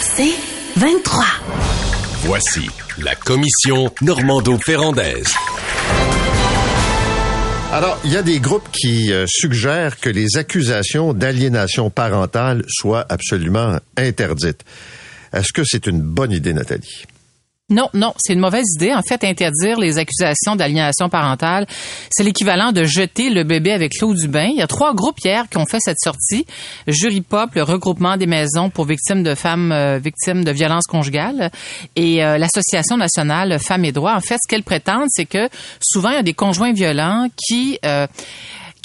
C'est 0.00 0.34
23. 0.76 1.24
Voici 2.24 2.68
la 2.98 3.14
commission 3.14 3.92
Normando-Ferrandaise. 4.02 5.34
Alors, 7.72 7.98
il 8.04 8.12
y 8.12 8.16
a 8.16 8.22
des 8.22 8.38
groupes 8.38 8.68
qui 8.70 9.12
euh, 9.12 9.24
suggèrent 9.28 9.98
que 9.98 10.08
les 10.08 10.36
accusations 10.36 11.12
d'aliénation 11.12 11.90
parentale 11.90 12.64
soient 12.68 13.04
absolument 13.08 13.78
interdites. 13.96 14.64
Est-ce 15.32 15.52
que 15.52 15.62
c'est 15.64 15.86
une 15.86 16.00
bonne 16.00 16.32
idée, 16.32 16.52
Nathalie? 16.52 17.06
Non, 17.70 17.88
non, 17.94 18.12
c'est 18.18 18.34
une 18.34 18.40
mauvaise 18.40 18.66
idée. 18.76 18.92
En 18.92 19.00
fait, 19.00 19.24
interdire 19.24 19.80
les 19.80 19.96
accusations 19.96 20.54
d'aliénation 20.54 21.08
parentale, 21.08 21.66
c'est 22.10 22.22
l'équivalent 22.22 22.72
de 22.72 22.84
jeter 22.84 23.30
le 23.30 23.42
bébé 23.42 23.72
avec 23.72 23.98
l'eau 24.02 24.12
du 24.12 24.28
bain. 24.28 24.48
Il 24.50 24.58
y 24.58 24.62
a 24.62 24.66
trois 24.66 24.92
groupes 24.92 25.18
hier 25.24 25.48
qui 25.48 25.56
ont 25.56 25.64
fait 25.64 25.78
cette 25.80 25.98
sortie. 25.98 26.44
Jury 26.86 27.22
Pop, 27.22 27.54
le 27.54 27.62
regroupement 27.62 28.18
des 28.18 28.26
maisons 28.26 28.68
pour 28.68 28.84
victimes 28.84 29.22
de 29.22 29.34
femmes 29.34 29.72
euh, 29.72 29.98
victimes 29.98 30.44
de 30.44 30.50
violences 30.52 30.86
conjugales 30.86 31.50
et 31.96 32.22
euh, 32.22 32.36
l'Association 32.36 32.98
nationale 32.98 33.58
Femmes 33.58 33.86
et 33.86 33.92
droits. 33.92 34.14
En 34.14 34.20
fait, 34.20 34.36
ce 34.44 34.46
qu'elles 34.46 34.62
prétendent, 34.62 35.08
c'est 35.08 35.24
que 35.24 35.48
souvent, 35.80 36.10
il 36.10 36.16
y 36.16 36.18
a 36.18 36.22
des 36.22 36.34
conjoints 36.34 36.72
violents 36.72 37.28
qui... 37.48 37.78
Euh, 37.86 38.06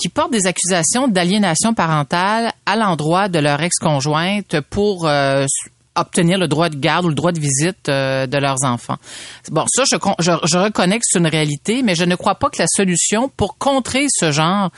qui 0.01 0.07
portent 0.07 0.31
des 0.31 0.47
accusations 0.47 1.09
d'aliénation 1.09 1.73
parentale 1.73 2.53
à 2.65 2.77
l'endroit 2.77 3.27
de 3.27 3.37
leur 3.37 3.61
ex-conjointe 3.61 4.61
pour 4.69 5.09
obtenir 6.01 6.37
le 6.37 6.47
droit 6.47 6.69
de 6.69 6.75
garde 6.75 7.05
ou 7.05 7.09
le 7.09 7.15
droit 7.15 7.31
de 7.31 7.39
visite 7.39 7.89
euh, 7.89 8.27
de 8.27 8.37
leurs 8.37 8.63
enfants. 8.63 8.97
Bon, 9.51 9.65
ça, 9.67 9.83
je, 9.89 9.97
je, 10.19 10.31
je 10.43 10.57
reconnais 10.57 10.97
que 10.97 11.03
c'est 11.05 11.19
une 11.19 11.27
réalité, 11.27 11.81
mais 11.83 11.95
je 11.95 12.03
ne 12.03 12.15
crois 12.15 12.35
pas 12.35 12.49
que 12.49 12.59
la 12.59 12.67
solution 12.67 13.29
pour 13.29 13.57
contrer 13.57 14.05
ce 14.09 14.31
genre 14.31 14.71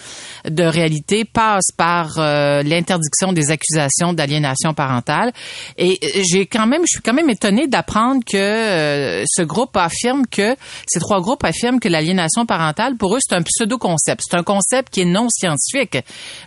de 0.45 0.63
réalité 0.63 1.26
passe 1.26 1.71
par 1.77 2.17
euh, 2.17 2.63
l'interdiction 2.63 3.34
des 3.34 3.52
accusations 3.52 4.13
d'aliénation 4.13 4.73
parentale. 4.73 5.31
Et 5.77 5.99
euh, 6.03 6.21
j'ai 6.29 6.45
quand 6.45 6.67
même, 6.67 6.81
je 6.81 6.93
suis 6.93 7.02
quand 7.02 7.13
même 7.13 7.29
étonnée 7.29 7.67
d'apprendre 7.67 8.23
que 8.26 9.24
ce 9.27 9.41
groupe 9.41 9.76
affirme 9.77 10.26
que 10.27 10.55
ces 10.87 10.99
trois 10.99 11.21
groupes 11.21 11.43
affirment 11.43 11.79
que 11.79 11.87
l'aliénation 11.90 12.46
parentale, 12.46 12.96
pour 12.98 13.15
eux, 13.15 13.20
c'est 13.21 13.35
un 13.35 13.43
pseudo-concept. 13.43 14.21
C'est 14.27 14.37
un 14.37 14.43
concept 14.43 14.90
qui 14.91 15.01
est 15.01 15.05
non 15.05 15.27
scientifique. 15.29 15.98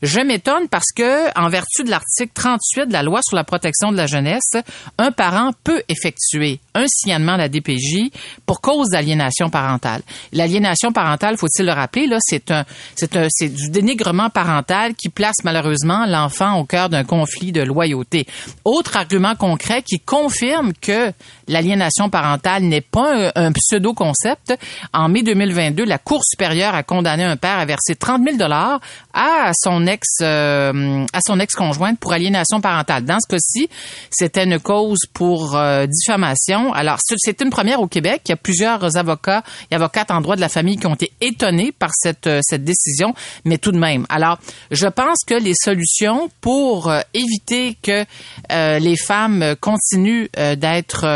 Je 0.03 0.21
m'étonne 0.21 0.69
parce 0.69 0.93
que, 0.95 1.39
en 1.39 1.49
vertu 1.49 1.85
de 1.85 1.91
l'article 1.91 2.33
38 2.35 2.87
de 2.87 2.93
la 2.93 3.03
loi 3.03 3.21
sur 3.27 3.37
la 3.37 3.45
protection 3.45 3.93
de 3.93 3.97
la 3.97 4.07
jeunesse, 4.07 4.51
un 4.99 5.13
parent 5.13 5.51
peut 5.63 5.83
effectuer 5.89 6.61
un 6.75 6.87
signalement 6.89 7.33
à 7.33 7.37
la 7.37 7.49
DPJ 7.49 8.11
pour 8.47 8.61
cause 8.61 8.89
d'aliénation 8.91 9.51
parentale. 9.51 10.03
L'aliénation 10.33 10.93
parentale, 10.93 11.37
faut-il 11.37 11.67
le 11.67 11.73
rappeler, 11.73 12.07
là, 12.07 12.19
c'est 12.21 12.51
un, 12.51 12.65
c'est 12.95 13.17
un, 13.17 13.27
c'est 13.31 13.49
du 13.49 13.71
dénigrement 13.71 14.31
parental 14.31 14.95
qui 14.95 15.09
place 15.09 15.37
malheureusement 15.45 16.07
l'enfant 16.07 16.59
au 16.59 16.65
cœur 16.65 16.89
d'un 16.89 17.05
conflit 17.05 17.53
de 17.53 17.63
loyauté. 17.63 18.27
Autre 18.65 18.97
argument 18.97 19.35
concret 19.37 19.83
qui 19.83 20.01
confirme 20.01 20.73
que 20.81 21.13
l'aliénation 21.49 22.11
parentale 22.11 22.63
n'est 22.63 22.81
pas 22.81 23.33
un, 23.35 23.53
pseudo-concept. 23.53 24.55
En 24.93 25.09
mai 25.09 25.23
2022, 25.23 25.85
la 25.85 25.99
Cour 25.99 26.23
supérieure 26.25 26.75
a 26.75 26.83
condamné 26.83 27.25
un 27.25 27.37
père 27.37 27.59
à 27.59 27.65
verser 27.65 27.95
30 27.95 28.23
000 28.25 28.37
dollars 28.37 28.81
à 29.13 29.53
son 29.55 29.87
ex, 29.87 30.07
euh, 30.23 31.05
à 31.13 31.21
son 31.27 31.39
ex-conjointe 31.39 31.99
pour 31.99 32.13
aliénation 32.13 32.61
parentale. 32.61 33.05
Dans 33.05 33.19
ce 33.21 33.29
cas-ci, 33.29 33.69
c'était 34.11 34.44
une 34.45 34.59
cause 34.59 35.01
pour 35.13 35.57
euh, 35.57 35.87
diffamation. 35.87 36.73
Alors, 36.73 36.99
c'est 37.01 37.41
une 37.41 37.51
première 37.51 37.81
au 37.81 37.87
Québec. 37.87 38.23
Il 38.27 38.31
y 38.31 38.33
a 38.33 38.37
plusieurs 38.37 38.97
avocats 38.97 39.43
et 39.71 39.75
avocates 39.75 40.11
en 40.11 40.21
droit 40.21 40.37
de 40.37 40.41
la 40.41 40.49
famille 40.49 40.77
qui 40.77 40.87
ont 40.87 40.95
été 40.95 41.13
étonnés 41.21 41.73
par 41.73 41.91
cette, 41.93 42.27
euh, 42.27 42.41
cette 42.43 42.65
décision, 42.65 43.15
mais 43.45 43.59
tout 43.59 43.73
de 43.73 43.79
même. 43.79 44.07
Alors, 44.09 44.39
je 44.71 44.87
pense 44.87 45.19
que 45.27 45.35
les 45.35 45.55
solutions 45.55 46.29
pour 46.41 46.93
éviter 47.13 47.77
que 47.83 48.05
les 48.51 48.97
femmes 48.97 49.55
continuent 49.61 50.29
d'être 50.57 51.07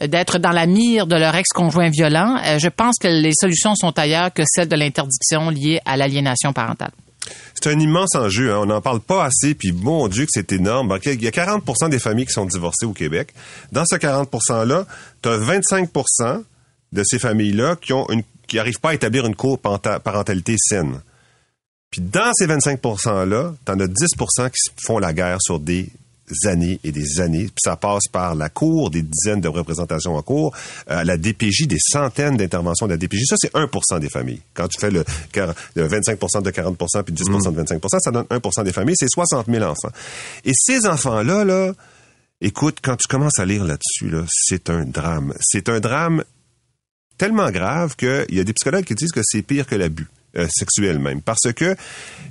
euh, 0.00 0.08
d'être 0.08 0.38
dans 0.38 0.50
la 0.50 0.66
mire 0.66 1.06
de 1.06 1.16
leur 1.16 1.34
ex-conjoint 1.34 1.90
violent. 1.90 2.38
Euh, 2.44 2.58
je 2.58 2.68
pense 2.68 2.96
que 2.98 3.08
les 3.08 3.32
solutions 3.34 3.74
sont 3.74 3.96
ailleurs 3.98 4.32
que 4.32 4.42
celles 4.46 4.68
de 4.68 4.76
l'interdiction 4.76 5.50
liée 5.50 5.80
à 5.84 5.96
l'aliénation 5.96 6.52
parentale. 6.52 6.92
C'est 7.54 7.72
un 7.72 7.78
immense 7.78 8.14
enjeu. 8.14 8.52
Hein. 8.52 8.58
On 8.62 8.66
n'en 8.66 8.80
parle 8.80 9.00
pas 9.00 9.24
assez, 9.24 9.54
puis 9.54 9.72
bon 9.72 10.08
Dieu 10.08 10.24
que 10.24 10.30
c'est 10.32 10.52
énorme. 10.52 10.98
Il 11.04 11.22
y 11.22 11.28
a 11.28 11.30
40% 11.30 11.88
des 11.88 11.98
familles 11.98 12.26
qui 12.26 12.32
sont 12.32 12.46
divorcées 12.46 12.86
au 12.86 12.92
Québec. 12.92 13.32
Dans 13.70 13.84
ce 13.84 13.96
40 13.96 14.30
%-là, 14.30 14.86
tu 15.22 15.28
as 15.28 15.38
25% 15.38 16.42
de 16.92 17.02
ces 17.04 17.18
familles-là 17.18 17.76
qui 17.76 17.92
n'arrivent 18.56 18.80
pas 18.80 18.90
à 18.90 18.94
établir 18.94 19.26
une 19.26 19.36
co-parentalité 19.36 20.56
saine. 20.58 21.00
Puis 21.90 22.00
dans 22.00 22.32
ces 22.34 22.46
25 22.46 22.80
%-là, 22.80 23.54
tu 23.64 23.72
en 23.72 23.78
as 23.78 23.86
10% 23.86 24.50
qui 24.50 24.70
font 24.84 24.98
la 24.98 25.12
guerre 25.12 25.38
sur 25.40 25.60
des 25.60 25.88
années 26.46 26.80
et 26.84 26.92
des 26.92 27.20
années. 27.20 27.44
Puis 27.44 27.62
ça 27.62 27.76
passe 27.76 28.08
par 28.10 28.34
la 28.34 28.48
Cour, 28.48 28.90
des 28.90 29.02
dizaines 29.02 29.40
de 29.40 29.48
représentations 29.48 30.14
en 30.14 30.22
cours, 30.22 30.54
euh, 30.90 31.04
la 31.04 31.16
DPJ, 31.16 31.66
des 31.66 31.78
centaines 31.80 32.36
d'interventions 32.36 32.86
de 32.86 32.92
la 32.92 32.96
DPJ. 32.96 33.24
Ça, 33.26 33.36
c'est 33.38 33.52
1% 33.54 34.00
des 34.00 34.08
familles. 34.08 34.40
Quand 34.54 34.68
tu 34.68 34.78
fais 34.80 34.90
le, 34.90 35.04
25 35.74 36.42
de 36.42 36.50
40 36.50 36.76
puis 36.76 37.14
10% 37.14 37.50
de 37.50 37.56
25 37.56 37.80
ça 38.00 38.10
donne 38.10 38.26
1% 38.26 38.64
des 38.64 38.72
familles. 38.72 38.96
C'est 38.98 39.10
60 39.10 39.46
000 39.48 39.64
enfants. 39.64 39.90
Et 40.44 40.52
ces 40.54 40.86
enfants-là, 40.86 41.44
là, 41.44 41.72
écoute, 42.40 42.78
quand 42.82 42.96
tu 42.96 43.08
commences 43.08 43.38
à 43.38 43.44
lire 43.44 43.64
là-dessus, 43.64 44.10
là, 44.10 44.24
c'est 44.28 44.70
un 44.70 44.84
drame. 44.84 45.34
C'est 45.40 45.68
un 45.68 45.80
drame 45.80 46.24
tellement 47.18 47.50
grave 47.50 47.94
qu'il 47.96 48.26
y 48.30 48.40
a 48.40 48.44
des 48.44 48.52
psychologues 48.52 48.84
qui 48.84 48.94
disent 48.94 49.12
que 49.12 49.20
c'est 49.22 49.42
pire 49.42 49.66
que 49.66 49.74
l'abus. 49.74 50.08
Euh, 50.36 50.46
même. 50.98 51.20
Parce 51.20 51.52
que 51.54 51.76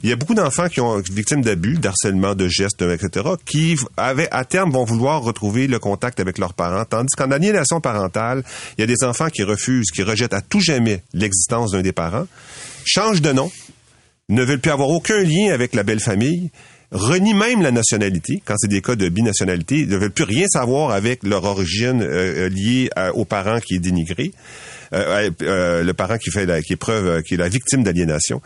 il 0.03 0.09
y 0.09 0.13
a 0.13 0.16
beaucoup 0.16 0.34
d'enfants 0.34 0.67
qui 0.67 0.81
ont 0.81 0.97
victimes 0.97 1.44
d'abus, 1.44 1.78
d'harcèlement, 1.78 2.34
de 2.34 2.47
gestes, 2.47 2.81
etc., 2.81 3.29
qui 3.45 3.78
avaient, 3.95 4.28
à 4.31 4.44
terme 4.45 4.72
vont 4.72 4.84
vouloir 4.84 5.22
retrouver 5.22 5.67
le 5.67 5.78
contact 5.78 6.19
avec 6.19 6.40
leurs 6.40 6.56
parents. 6.56 6.85
Tandis 6.85 7.16
qu'en 7.16 7.29
aliénation 7.29 7.79
parentale, 7.79 8.44
il 8.78 8.81
y 8.81 8.84
a 8.84 8.88
des 8.88 9.03
enfants 9.03 9.29
qui 9.29 9.44
refusent, 9.44 9.91
qui 9.91 10.01
rejettent 10.01 10.34
à 10.34 10.41
tout 10.41 10.59
jamais 10.59 11.03
l'existence 11.13 11.72
d'un 11.72 11.81
des 11.81 11.91
parents, 11.91 12.25
changent 12.85 13.22
de 13.22 13.31
nom, 13.31 13.51
ne 14.29 14.44
veulent 14.44 14.61
plus 14.61 14.72
avoir 14.72 14.90
aucun 14.90 15.22
lien 15.22 15.53
avec 15.53 15.75
la 15.75 15.84
belle 15.84 16.00
famille, 16.00 16.50
renient 16.91 17.34
même 17.34 17.62
la 17.62 17.72
nationalité, 17.72 18.41
quand 18.44 18.56
c'est 18.57 18.68
des 18.68 18.81
cas 18.81 18.96
de 18.96 19.07
binationalité, 19.09 19.85
ne 19.85 19.97
veulent 19.97 20.12
plus 20.12 20.25
rien 20.25 20.47
savoir 20.47 20.91
avec 20.91 21.24
leur 21.24 21.44
origine 21.46 22.02
euh, 22.02 22.47
euh, 22.47 22.50
liée 22.50 22.90
aux 23.13 23.25
parents 23.25 23.59
qui 23.59 23.75
est 23.75 23.79
dénigrée. 23.79 24.31
Euh, 24.94 25.84
le 25.84 25.94
parent 25.94 26.18
qui 26.18 26.31
fait 26.31 26.46
la, 26.46 26.62
qui 26.62 26.74
est 26.74 26.78
preuve, 26.78 27.24
qui 27.24 27.35
est 27.35 27.38
la 27.38 27.47
victime 27.47 27.84
d'aliénation. 27.84 28.41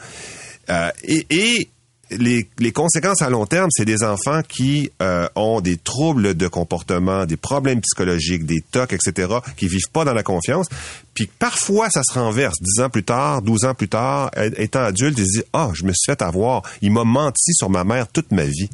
et 1.03 1.69
les, 2.11 2.47
les, 2.59 2.71
conséquences 2.71 3.21
à 3.21 3.29
long 3.29 3.45
terme, 3.45 3.69
c'est 3.71 3.85
des 3.85 4.03
enfants 4.03 4.41
qui 4.47 4.91
ont 5.35 5.61
des 5.61 5.77
troubles 5.77 6.35
de 6.35 6.47
comportement, 6.47 7.25
des 7.25 7.37
problèmes 7.37 7.81
psychologiques, 7.81 8.45
des 8.45 8.61
tocs, 8.61 8.93
etc., 8.93 9.33
qui 9.57 9.67
vivent 9.67 9.89
pas 9.91 10.05
dans 10.05 10.13
la 10.13 10.23
confiance. 10.23 10.67
Puis 11.13 11.27
parfois, 11.27 11.89
ça 11.89 12.01
se 12.03 12.13
renverse. 12.13 12.55
Dix 12.61 12.81
ans 12.81 12.89
plus 12.89 13.03
tard, 13.03 13.41
douze 13.41 13.65
ans 13.65 13.73
plus 13.73 13.87
tard, 13.87 14.31
étant 14.57 14.83
adulte, 14.83 15.17
ils 15.17 15.25
se 15.25 15.31
disent, 15.31 15.45
ah, 15.53 15.67
oh, 15.69 15.73
je 15.73 15.83
me 15.85 15.93
suis 15.93 16.11
fait 16.11 16.21
avoir. 16.21 16.61
Il 16.81 16.91
m'a 16.91 17.03
menti 17.03 17.53
sur 17.53 17.69
ma 17.69 17.83
mère 17.83 18.07
toute 18.07 18.31
ma 18.31 18.43
vie. 18.43 18.69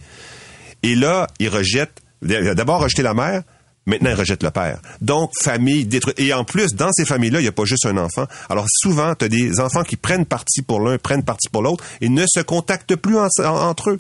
Et 0.83 0.95
là, 0.95 1.27
ils 1.39 1.49
rejettent, 1.49 2.01
d'abord 2.21 2.81
rejeté 2.81 3.03
la 3.03 3.13
mère, 3.13 3.43
Maintenant, 3.91 4.11
ils 4.11 4.15
rejettent 4.15 4.43
le 4.43 4.51
père. 4.51 4.79
Donc, 5.01 5.31
famille 5.41 5.83
détruite. 5.83 6.17
Et 6.17 6.33
en 6.33 6.45
plus, 6.45 6.73
dans 6.75 6.93
ces 6.93 7.03
familles-là, 7.03 7.39
il 7.39 7.43
n'y 7.43 7.49
a 7.49 7.51
pas 7.51 7.65
juste 7.65 7.85
un 7.85 7.97
enfant. 7.97 8.25
Alors, 8.49 8.65
souvent, 8.69 9.15
tu 9.15 9.25
as 9.25 9.27
des 9.27 9.59
enfants 9.59 9.83
qui 9.83 9.97
prennent 9.97 10.25
parti 10.25 10.61
pour 10.61 10.79
l'un, 10.79 10.97
prennent 10.97 11.23
parti 11.23 11.49
pour 11.49 11.61
l'autre 11.61 11.83
et 11.99 12.07
ne 12.07 12.25
se 12.25 12.39
contactent 12.39 12.95
plus 12.95 13.17
entre 13.17 13.89
eux. 13.89 13.99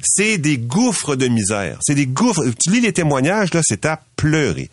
C'est 0.00 0.38
des 0.38 0.58
gouffres 0.58 1.16
de 1.16 1.26
misère. 1.26 1.78
C'est 1.80 1.96
des 1.96 2.06
gouffres. 2.06 2.44
Tu 2.62 2.70
lis 2.70 2.80
les 2.80 2.92
témoignages, 2.92 3.52
là, 3.52 3.62
c'est 3.64 3.84
à 3.84 4.00
pleurer. 4.14 4.70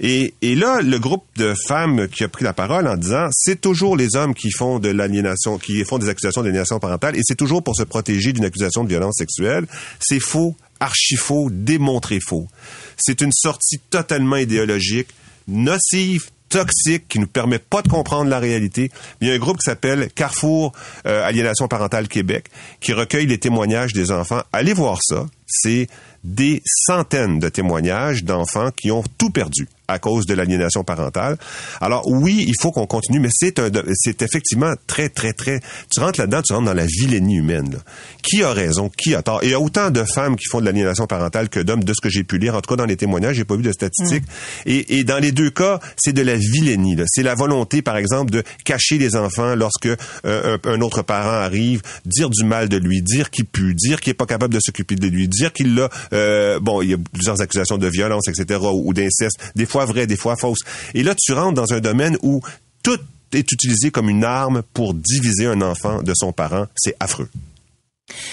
Et, 0.00 0.34
et, 0.42 0.54
là, 0.56 0.82
le 0.82 0.98
groupe 0.98 1.24
de 1.36 1.54
femmes 1.66 2.06
qui 2.08 2.22
a 2.22 2.28
pris 2.28 2.44
la 2.44 2.52
parole 2.52 2.86
en 2.86 2.96
disant, 2.96 3.28
c'est 3.32 3.58
toujours 3.58 3.96
les 3.96 4.14
hommes 4.14 4.34
qui 4.34 4.50
font 4.50 4.78
de 4.78 4.90
l'aliénation, 4.90 5.56
qui 5.56 5.82
font 5.84 5.96
des 5.96 6.10
accusations 6.10 6.42
d'aliénation 6.42 6.78
parentale, 6.78 7.16
et 7.16 7.20
c'est 7.22 7.34
toujours 7.34 7.62
pour 7.62 7.74
se 7.74 7.84
protéger 7.84 8.34
d'une 8.34 8.44
accusation 8.44 8.84
de 8.84 8.90
violence 8.90 9.14
sexuelle. 9.16 9.66
C'est 10.00 10.20
faux, 10.20 10.54
archi 10.80 11.16
faux, 11.16 11.48
démontré 11.50 12.20
faux. 12.20 12.48
C'est 12.96 13.20
une 13.20 13.32
sortie 13.32 13.78
totalement 13.90 14.36
idéologique, 14.36 15.08
nocive, 15.48 16.30
toxique, 16.48 17.08
qui 17.08 17.18
nous 17.18 17.26
permet 17.26 17.58
pas 17.58 17.82
de 17.82 17.88
comprendre 17.88 18.30
la 18.30 18.38
réalité. 18.38 18.90
Il 19.20 19.28
y 19.28 19.30
a 19.30 19.34
un 19.34 19.38
groupe 19.38 19.58
qui 19.58 19.64
s'appelle 19.64 20.08
Carrefour 20.14 20.72
euh, 21.06 21.26
Aliénation 21.26 21.68
Parentale 21.68 22.08
Québec, 22.08 22.46
qui 22.80 22.92
recueille 22.92 23.26
les 23.26 23.38
témoignages 23.38 23.92
des 23.92 24.10
enfants. 24.10 24.42
Allez 24.52 24.72
voir 24.72 24.98
ça. 25.02 25.26
C'est 25.46 25.88
des 26.24 26.62
centaines 26.64 27.38
de 27.38 27.48
témoignages 27.48 28.24
d'enfants 28.24 28.70
qui 28.70 28.90
ont 28.90 29.04
tout 29.18 29.30
perdu 29.30 29.68
à 29.88 29.98
cause 29.98 30.26
de 30.26 30.34
l'aliénation 30.34 30.84
parentale. 30.84 31.36
Alors 31.80 32.02
oui, 32.06 32.44
il 32.46 32.54
faut 32.60 32.72
qu'on 32.72 32.86
continue, 32.86 33.20
mais 33.20 33.28
c'est 33.32 33.58
un, 33.58 33.70
c'est 33.94 34.22
effectivement 34.22 34.72
très, 34.86 35.08
très, 35.08 35.32
très. 35.32 35.60
Tu 35.92 36.00
rentres 36.00 36.20
là-dedans, 36.20 36.42
tu 36.42 36.52
rentres 36.52 36.66
dans 36.66 36.74
la 36.74 36.86
vilainie 36.86 37.36
humaine. 37.36 37.70
Là. 37.72 37.78
Qui 38.22 38.42
a 38.42 38.52
raison, 38.52 38.88
qui 38.88 39.14
a 39.14 39.22
tort? 39.22 39.40
Il 39.42 39.50
y 39.50 39.54
a 39.54 39.60
autant 39.60 39.90
de 39.90 40.02
femmes 40.02 40.36
qui 40.36 40.46
font 40.50 40.60
de 40.60 40.64
l'aliénation 40.64 41.06
parentale 41.06 41.48
que 41.48 41.60
d'hommes, 41.60 41.84
de 41.84 41.92
ce 41.92 42.00
que 42.00 42.08
j'ai 42.08 42.24
pu 42.24 42.38
lire. 42.38 42.54
En 42.54 42.60
tout 42.60 42.68
cas, 42.68 42.76
dans 42.76 42.86
les 42.86 42.96
témoignages, 42.96 43.36
j'ai 43.36 43.44
pas 43.44 43.56
vu 43.56 43.62
de 43.62 43.72
statistiques. 43.72 44.24
Mm. 44.24 44.68
Et, 44.70 44.98
et, 44.98 45.04
dans 45.04 45.18
les 45.18 45.32
deux 45.32 45.50
cas, 45.50 45.80
c'est 45.96 46.12
de 46.12 46.22
la 46.22 46.36
vilainie. 46.36 46.96
C'est 47.06 47.22
la 47.22 47.34
volonté, 47.34 47.82
par 47.82 47.96
exemple, 47.96 48.30
de 48.30 48.42
cacher 48.64 48.98
les 48.98 49.16
enfants 49.16 49.54
lorsque 49.54 49.88
euh, 50.26 50.58
un, 50.64 50.80
autre 50.80 51.02
parent 51.02 51.30
arrive, 51.30 51.82
dire 52.04 52.30
du 52.30 52.44
mal 52.44 52.68
de 52.68 52.76
lui, 52.76 53.02
dire 53.02 53.30
qu'il 53.30 53.44
pue, 53.44 53.74
dire 53.74 54.00
qu'il 54.00 54.10
est 54.10 54.14
pas 54.14 54.26
capable 54.26 54.54
de 54.54 54.60
s'occuper 54.60 54.96
de 54.96 55.06
lui, 55.06 55.28
dire 55.28 55.52
qu'il 55.52 55.74
l'a, 55.74 55.88
euh, 56.12 56.58
bon, 56.60 56.82
il 56.82 56.90
y 56.90 56.94
a 56.94 56.98
plusieurs 57.12 57.40
accusations 57.40 57.78
de 57.78 57.88
violence, 57.88 58.28
etc., 58.28 58.60
ou, 58.62 58.88
ou 58.88 58.94
d'inceste, 58.94 59.38
des 59.54 59.66
fois 59.66 59.75
vraies, 59.84 60.06
des 60.06 60.16
fois 60.16 60.36
fausses. 60.36 60.60
Et 60.94 61.02
là, 61.02 61.14
tu 61.20 61.32
rentres 61.32 61.54
dans 61.54 61.72
un 61.74 61.80
domaine 61.80 62.16
où 62.22 62.40
tout 62.82 62.98
est 63.32 63.52
utilisé 63.52 63.90
comme 63.90 64.08
une 64.08 64.24
arme 64.24 64.62
pour 64.72 64.94
diviser 64.94 65.46
un 65.46 65.60
enfant 65.60 66.02
de 66.02 66.12
son 66.14 66.32
parent. 66.32 66.66
C'est 66.76 66.94
affreux. 67.00 67.28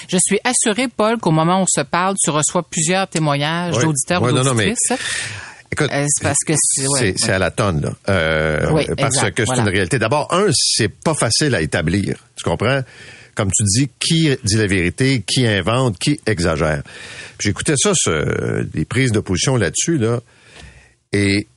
Je 0.07 0.17
suis 0.23 0.39
assuré, 0.43 0.87
Paul, 0.87 1.17
qu'au 1.17 1.31
moment 1.31 1.59
où 1.59 1.63
on 1.63 1.65
se 1.67 1.81
parle, 1.81 2.15
tu 2.23 2.29
reçois 2.29 2.63
plusieurs 2.63 3.07
témoignages 3.07 3.75
Oui. 3.77 3.83
d'auditeurs 3.85 4.21
Ouais, 4.21 4.31
ou 4.31 4.35
non, 4.35 4.43
non, 4.43 4.53
mais- 4.53 4.67
d'auditrices. 4.67 4.99
Écoute, 5.71 5.89
Euh, 5.91 6.05
c'est 6.07 6.23
parce 6.23 6.37
que 6.45 6.53
c'est- 6.55 6.87
ouais, 6.87 7.15
ouais. 7.19 7.29
à 7.31 7.39
la 7.39 7.49
tonne, 7.49 7.81
là. 7.81 7.93
Euh, 8.07 8.69
Oui, 8.71 8.85
parce 8.95 9.15
exact, 9.15 9.31
que 9.35 9.41
c'est 9.43 9.45
voilà. 9.47 9.63
une 9.63 9.69
réalité. 9.69 9.97
D'abord, 9.97 10.31
un, 10.31 10.45
c'est 10.53 10.87
pas 10.89 11.15
facile 11.15 11.55
à 11.55 11.61
établir. 11.61 12.17
Tu 12.35 12.43
comprends? 12.43 12.81
Comme 13.33 13.49
tu 13.51 13.63
dis, 13.63 13.89
qui 13.99 14.29
dit 14.43 14.55
la 14.57 14.67
vérité, 14.67 15.23
qui 15.25 15.47
invente, 15.47 15.97
qui 15.97 16.19
exagère. 16.27 16.83
J'écoutais 17.39 17.73
ça, 17.75 17.93
ce, 17.95 18.61
des 18.61 18.85
prises 18.85 19.11
de 19.11 19.19
position 19.19 19.57
là-dessus, 19.57 19.97
là, 19.97 20.19
et 21.13 21.47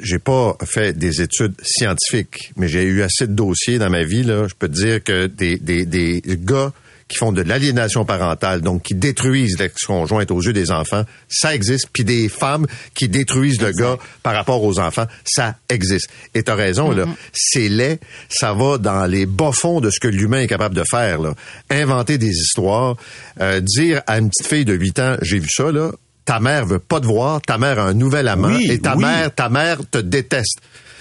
j'ai 0.00 0.18
pas 0.18 0.56
fait 0.64 0.96
des 0.96 1.22
études 1.22 1.54
scientifiques, 1.62 2.52
mais 2.56 2.68
j'ai 2.68 2.84
eu 2.84 3.02
assez 3.02 3.26
de 3.26 3.32
dossiers 3.32 3.78
dans 3.78 3.90
ma 3.90 4.04
vie, 4.04 4.22
là. 4.22 4.46
Je 4.46 4.54
peux 4.54 4.68
te 4.68 4.74
dire 4.74 5.02
que 5.02 5.26
des, 5.26 5.58
des, 5.58 5.86
des 5.86 6.22
gars 6.26 6.72
qui 7.08 7.18
font 7.18 7.32
de 7.32 7.42
l'aliénation 7.42 8.04
parentale, 8.04 8.62
donc 8.62 8.82
qui 8.82 8.94
détruisent 8.94 9.58
l'ex-conjointe 9.58 10.30
aux 10.30 10.40
yeux 10.40 10.52
des 10.52 10.72
enfants, 10.72 11.04
ça 11.28 11.54
existe. 11.54 11.88
Puis 11.92 12.04
des 12.04 12.28
femmes 12.28 12.66
qui 12.94 13.08
détruisent 13.08 13.60
le 13.60 13.70
gars 13.72 13.96
par 14.22 14.34
rapport 14.34 14.62
aux 14.64 14.80
enfants, 14.80 15.06
ça 15.24 15.56
existe. 15.68 16.08
Et 16.34 16.42
t'as 16.42 16.56
raison, 16.56 16.90
là, 16.90 17.06
c'est 17.32 17.68
laid, 17.68 18.00
ça 18.28 18.52
va 18.54 18.78
dans 18.78 19.06
les 19.06 19.24
bas-fonds 19.24 19.80
de 19.80 19.90
ce 19.90 20.00
que 20.00 20.08
l'humain 20.08 20.40
est 20.40 20.48
capable 20.48 20.74
de 20.74 20.84
faire. 20.90 21.20
Là. 21.20 21.34
Inventer 21.70 22.18
des 22.18 22.32
histoires, 22.32 22.96
euh, 23.40 23.60
dire 23.60 24.02
à 24.06 24.18
une 24.18 24.28
petite 24.28 24.48
fille 24.48 24.64
de 24.64 24.74
8 24.74 24.98
ans, 24.98 25.16
j'ai 25.22 25.38
vu 25.38 25.48
ça, 25.48 25.70
là, 25.70 25.92
ta 26.26 26.38
mère 26.40 26.66
veut 26.66 26.78
pas 26.78 27.00
te 27.00 27.06
voir, 27.06 27.40
ta 27.40 27.56
mère 27.56 27.78
a 27.78 27.84
un 27.84 27.94
nouvel 27.94 28.28
amant, 28.28 28.48
Oui, 28.48 28.66
et 28.70 28.78
ta 28.78 28.94
oui. 28.96 29.04
mère, 29.04 29.34
ta 29.34 29.48
mère 29.48 29.78
te 29.90 29.96
déteste. 29.98 30.58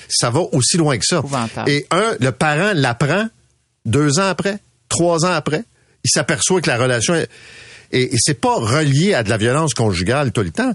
Ça 0.07 0.30
va 0.30 0.39
aussi 0.54 0.77
loin 0.77 0.98
que 0.98 1.06
ça. 1.06 1.22
Et 1.68 1.86
un, 1.92 2.16
le 2.19 2.31
parent 2.31 2.72
l'apprend 2.74 3.27
deux 3.86 4.19
ans 4.19 4.27
après, 4.30 4.60
trois 4.88 5.25
ans 5.25 5.31
après, 5.33 5.63
il 6.04 6.10
s'aperçoit 6.10 6.62
que 6.62 6.69
la 6.69 6.77
relation 6.77 7.16
est, 7.16 7.27
et, 7.92 8.13
et 8.13 8.18
c'est 8.19 8.39
pas 8.39 8.56
relié 8.56 9.13
à 9.13 9.24
de 9.24 9.30
la 9.30 9.38
violence 9.38 9.74
conjugale 9.74 10.31
tout 10.31 10.42
le 10.44 10.51
temps. 10.51 10.72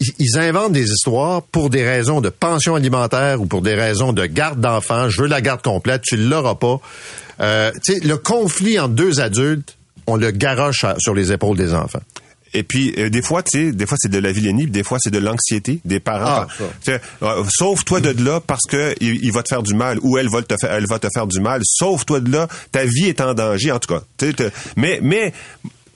Ils, 0.00 0.12
ils 0.18 0.38
inventent 0.38 0.72
des 0.72 0.90
histoires 0.90 1.42
pour 1.42 1.70
des 1.70 1.84
raisons 1.88 2.20
de 2.20 2.28
pension 2.30 2.74
alimentaire 2.74 3.40
ou 3.40 3.46
pour 3.46 3.62
des 3.62 3.74
raisons 3.74 4.12
de 4.12 4.26
garde 4.26 4.60
d'enfants. 4.60 5.08
Je 5.08 5.22
veux 5.22 5.28
la 5.28 5.40
garde 5.40 5.62
complète, 5.62 6.02
tu 6.02 6.16
l'auras 6.16 6.56
pas. 6.56 6.80
Euh, 7.40 7.70
tu 7.84 7.94
sais, 7.94 8.00
le 8.00 8.16
conflit 8.16 8.78
entre 8.80 8.94
deux 8.94 9.20
adultes, 9.20 9.76
on 10.08 10.16
le 10.16 10.32
garoche 10.32 10.84
sur 10.98 11.14
les 11.14 11.30
épaules 11.32 11.56
des 11.56 11.74
enfants. 11.74 12.02
Et 12.54 12.62
puis 12.62 12.94
euh, 12.98 13.10
des 13.10 13.20
fois, 13.22 13.42
tu 13.42 13.50
sais, 13.66 13.72
des 13.72 13.84
fois 13.86 13.96
c'est 14.00 14.10
de 14.10 14.18
la 14.18 14.32
vilainie, 14.32 14.66
des 14.66 14.82
fois 14.84 14.98
c'est 15.00 15.10
de 15.10 15.18
l'anxiété 15.18 15.80
des 15.84 16.00
parents. 16.00 16.46
Ah, 16.48 16.98
euh, 17.22 17.44
Sauve-toi 17.50 18.00
de 18.00 18.24
là 18.24 18.40
parce 18.40 18.62
que 18.68 18.94
il, 19.00 19.24
il 19.24 19.32
va 19.32 19.42
te 19.42 19.48
faire 19.48 19.62
du 19.62 19.74
mal 19.74 19.98
ou 20.02 20.16
elle 20.18 20.28
va 20.28 20.40
te 20.42 20.54
faire, 20.60 20.72
elle 20.72 20.86
va 20.86 20.98
te 20.98 21.08
faire 21.12 21.26
du 21.26 21.40
mal. 21.40 21.60
Sauve-toi 21.64 22.20
de 22.20 22.30
là, 22.30 22.48
ta 22.72 22.84
vie 22.84 23.06
est 23.08 23.20
en 23.20 23.34
danger 23.34 23.72
en 23.72 23.78
tout 23.78 23.92
cas. 23.92 24.02
Tu 24.16 24.26
sais, 24.28 24.32
te- 24.32 24.50
mais 24.76 25.00
mais 25.02 25.32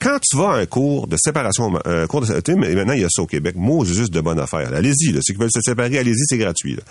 quand 0.08 0.19
tu 0.20 0.38
vas 0.38 0.52
à 0.52 0.56
un 0.56 0.66
cours 0.66 1.06
de 1.06 1.19
séparation, 1.19 1.78
un 1.84 2.06
cours 2.06 2.22
de, 2.22 2.40
tu 2.40 2.52
sais, 2.52 2.56
maintenant 2.56 2.94
il 2.94 3.02
y 3.02 3.05
a 3.05 3.08
ça 3.10 3.20
au 3.20 3.26
Québec, 3.26 3.56
mot 3.56 3.84
juste 3.84 4.10
de 4.10 4.22
bonne 4.22 4.40
affaire. 4.40 4.72
Allez-y, 4.72 5.12
ceux 5.12 5.34
qui 5.34 5.38
veulent 5.38 5.52
se 5.52 5.60
séparer, 5.60 5.99
allez-y, 5.99 6.25
c'est 6.26 6.38
gratuit. 6.38 6.76
Là. 6.76 6.82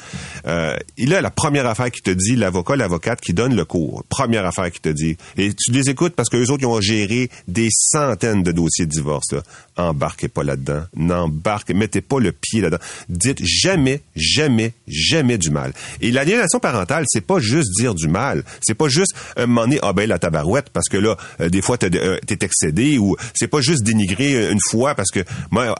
Euh, 0.45 0.77
il 0.97 1.15
a 1.15 1.21
la 1.21 1.31
première 1.31 1.65
affaire 1.65 1.89
qui 1.89 2.01
te 2.01 2.11
dit, 2.11 2.35
l'avocat, 2.35 2.75
l'avocate 2.75 3.19
qui 3.19 3.33
donne 3.33 3.55
le 3.55 3.65
cours, 3.65 4.03
première 4.07 4.45
affaire 4.45 4.71
qui 4.71 4.81
te 4.81 4.89
dit, 4.89 5.17
et 5.35 5.51
tu 5.51 5.71
les 5.71 5.89
écoutes 5.89 6.13
parce 6.15 6.29
que 6.29 6.37
eux 6.37 6.51
autres 6.51 6.61
ils 6.61 6.67
ont 6.67 6.79
géré 6.79 7.31
des 7.47 7.69
centaines 7.71 8.43
de 8.43 8.51
dossiers 8.51 8.85
de 8.85 8.91
divorce. 8.91 9.33
Embarquez 9.77 10.27
pas 10.27 10.43
là-dedans, 10.43 10.83
n'embarquez, 10.95 11.73
mettez 11.73 12.01
pas 12.01 12.19
le 12.19 12.31
pied 12.31 12.61
là-dedans. 12.61 12.83
Dites 13.09 13.43
jamais, 13.43 14.01
jamais, 14.15 14.73
jamais 14.87 15.37
du 15.37 15.51
mal. 15.51 15.73
Et 16.01 16.11
l'aliénation 16.11 16.59
parentale, 16.59 17.05
c'est 17.07 17.21
pas 17.21 17.39
juste 17.39 17.69
dire 17.79 17.93
du 17.93 18.07
mal, 18.07 18.43
c'est 18.61 18.73
pas 18.73 18.89
juste 18.89 19.13
un 19.35 19.45
moment 19.45 19.61
donné, 19.61 19.79
ah 19.83 19.93
ben 19.93 20.09
la 20.09 20.19
tabarouette 20.19 20.69
parce 20.71 20.89
que 20.89 20.97
là, 20.97 21.15
euh, 21.41 21.49
des 21.49 21.61
fois 21.61 21.77
t'es 21.77 21.95
euh, 21.95 22.17
t'es 22.25 22.39
excédé 22.41 22.97
ou 22.97 23.15
c'est 23.33 23.47
pas 23.47 23.61
juste 23.61 23.83
dénigrer 23.83 24.51
une 24.51 24.59
fois 24.69 24.95
parce 24.95 25.11
que 25.11 25.23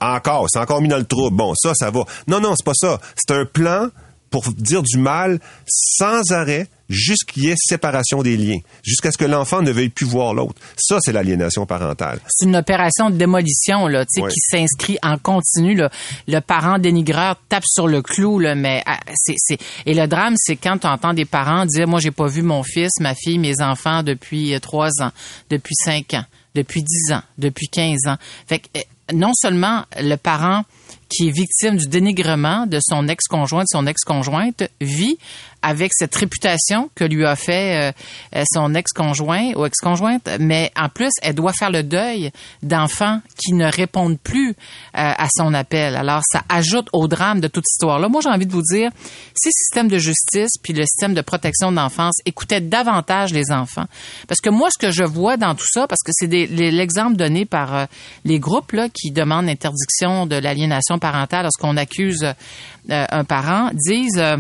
encore, 0.02 0.48
c'est 0.50 0.60
encore 0.60 0.82
mis 0.82 0.90
dans 0.90 0.98
le 0.98 1.06
trou. 1.06 1.30
Bon, 1.32 1.54
ça, 1.56 1.74
ça 1.74 1.90
va. 1.90 2.02
Non, 2.28 2.40
non, 2.40 2.54
c'est 2.56 2.66
pas 2.66 2.74
ça. 2.76 3.00
C'est 3.16 3.34
un 3.34 3.46
plan 3.46 3.90
pour 4.30 4.44
dire 4.54 4.84
du 4.84 4.98
mal 4.98 5.40
sans 5.68 6.32
arrêt 6.32 6.68
jusqu'il 6.90 7.44
y 7.44 7.50
ait 7.50 7.56
séparation 7.58 8.24
des 8.24 8.38
liens, 8.38 8.60
jusqu'à 8.84 9.12
ce 9.12 9.18
que 9.18 9.26
l'enfant 9.26 9.62
ne 9.62 9.72
veuille 9.72 9.90
plus 9.90 10.06
voir 10.06 10.34
l'autre. 10.34 10.56
Ça, 10.78 10.98
c'est 11.02 11.12
l'aliénation 11.12 11.66
parentale. 11.66 12.20
C'est 12.28 12.46
une 12.46 12.56
opération 12.56 13.10
de 13.10 13.16
démolition 13.18 13.88
là, 13.88 14.06
tu 14.06 14.16
sais, 14.16 14.22
Ouais. 14.22 14.30
qui 14.30 14.40
s'inscrit 14.40 14.98
en 15.04 15.18
continu. 15.18 15.76
Là. 15.76 15.90
Le 16.28 16.40
parent 16.40 16.80
dénigreur 16.80 17.36
tape 17.50 17.64
sur 17.66 17.88
le 17.88 18.02
clou, 18.02 18.40
là, 18.40 18.56
mais 18.56 18.84
ah, 18.86 19.00
c'est, 19.16 19.36
c'est... 19.38 19.58
et 19.86 19.94
le 19.94 20.08
drame, 20.08 20.36
c'est 20.38 20.56
quand 20.56 20.78
tu 20.78 20.88
entends 20.88 21.14
des 21.14 21.26
parents 21.26 21.66
dire, 21.66 21.88
moi, 21.88 22.00
j'ai 22.00 22.12
pas 22.12 22.28
vu 22.28 22.42
mon 22.42 22.64
fils, 22.64 22.92
ma 23.00 23.14
fille, 23.16 23.38
mes 23.40 23.62
enfants 23.62 24.04
depuis 24.04 24.54
euh, 24.54 24.60
trois 24.60 24.90
ans, 25.02 25.12
depuis 25.50 25.76
cinq 25.76 26.14
ans, 26.14 26.24
depuis 26.56 26.84
dix 26.84 27.12
ans, 27.14 27.22
depuis 27.38 27.68
quinze 27.68 28.08
ans. 28.08 28.18
Fait 28.48 28.60
que 28.60 28.68
euh, 28.78 28.82
non 29.14 29.32
seulement 29.34 29.84
le 30.00 30.16
parent 30.16 30.64
qui 31.10 31.28
est 31.30 31.32
victime 31.32 31.78
du 31.78 31.88
dénigrement 31.88 32.66
de 32.66 32.80
son 32.82 33.08
ex-conjoint, 33.08 33.64
son 33.72 33.88
ex-conjointe, 33.88 34.64
vit 34.82 35.18
avec 35.62 35.92
cette 35.94 36.16
réputation 36.16 36.90
que 36.96 37.04
lui 37.04 37.26
a 37.26 37.36
fait 37.36 37.94
euh, 38.36 38.44
son 38.54 38.76
ex-conjoint 38.76 39.54
ou 39.56 39.66
ex-conjointe, 39.66 40.30
mais 40.40 40.72
en 40.78 40.88
plus, 40.88 41.10
elle 41.22 41.36
doit 41.36 41.54
faire 41.54 41.72
le 41.72 41.84
deuil 41.84 42.32
d'enfants 42.62 43.22
qui 43.38 43.54
ne 43.54 43.66
répondent 43.66 44.20
plus 44.20 44.50
euh, 44.50 44.54
à 44.94 45.28
son 45.36 45.54
appel. 45.54 45.96
Alors, 45.96 46.22
ça 46.32 46.44
ajoute 46.48 46.88
au 46.94 47.08
drame 47.08 47.40
de 47.40 47.48
toute 47.48 47.66
histoire-là. 47.68 48.08
Moi, 48.08 48.22
j'ai 48.24 48.30
envie 48.30 48.46
de 48.46 48.52
vous 48.52 48.62
dire, 48.62 48.92
si 49.34 49.50
le 49.50 49.54
système 49.54 49.88
de 49.88 49.98
justice 49.98 50.52
puis 50.62 50.74
le 50.74 50.84
système 50.84 51.14
de 51.14 51.22
protection 51.22 51.72
de 51.72 51.78
l'enfance 51.78 52.16
écoutaient 52.26 52.62
davantage 52.62 53.34
les 53.34 53.52
enfants, 53.52 53.86
parce 54.28 54.42
que 54.42 54.50
moi, 54.50 54.70
ce 54.72 54.78
que 54.78 54.92
je 54.92 55.04
vois 55.04 55.38
dans 55.38 55.56
tout 55.56 55.68
ça, 55.68 55.88
parce 55.88 56.04
que 56.06 56.12
c'est 56.14 56.28
l'exemple 56.28 57.16
donné 57.18 57.46
par 57.46 57.76
euh, 57.76 57.86
les 58.26 58.40
groupes 58.40 58.74
là, 58.74 58.90
qui 59.00 59.12
demandent 59.12 59.46
l'interdiction 59.46 60.26
de 60.26 60.36
l'aliénation 60.36 61.00
parentale 61.00 61.44
lorsqu'on 61.44 61.78
accuse 61.78 62.24
euh, 62.24 63.06
un 63.10 63.24
parent, 63.24 63.70
disent... 63.74 64.18
euh, 64.20 64.38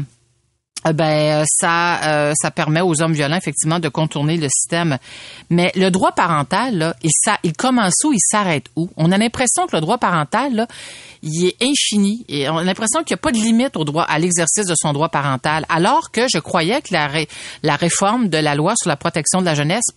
ben 0.93 1.43
ça 1.47 2.03
euh, 2.03 2.33
ça 2.39 2.51
permet 2.51 2.81
aux 2.81 3.01
hommes 3.01 3.13
violents 3.13 3.35
effectivement 3.35 3.79
de 3.79 3.89
contourner 3.89 4.37
le 4.37 4.47
système. 4.47 4.97
Mais 5.49 5.71
le 5.75 5.89
droit 5.89 6.11
parental 6.11 6.77
là, 6.77 6.95
il 7.03 7.09
ça 7.11 7.39
il 7.43 7.53
commence 7.53 7.95
où, 8.05 8.13
il 8.13 8.19
s'arrête 8.21 8.65
où? 8.75 8.89
On 8.95 9.11
a 9.11 9.17
l'impression 9.17 9.67
que 9.67 9.75
le 9.75 9.81
droit 9.81 9.97
parental 9.97 10.53
là, 10.53 10.67
il 11.23 11.47
est 11.47 11.57
infini 11.61 12.25
et 12.29 12.47
on 12.49 12.57
a 12.57 12.63
l'impression 12.63 13.03
qu'il 13.03 13.15
n'y 13.15 13.19
a 13.19 13.21
pas 13.21 13.31
de 13.31 13.37
limite 13.37 13.75
au 13.75 13.83
droit 13.83 14.03
à 14.03 14.19
l'exercice 14.19 14.65
de 14.65 14.75
son 14.77 14.93
droit 14.93 15.09
parental 15.09 15.65
alors 15.67 16.11
que 16.11 16.27
je 16.31 16.37
croyais 16.39 16.81
que 16.81 16.93
la 16.93 17.09
la 17.63 17.75
réforme 17.75 18.29
de 18.29 18.37
la 18.37 18.55
loi 18.55 18.73
sur 18.77 18.87
la 18.87 18.97
protection 18.97 19.41
de 19.41 19.45
la 19.45 19.55
jeunesse 19.55 19.91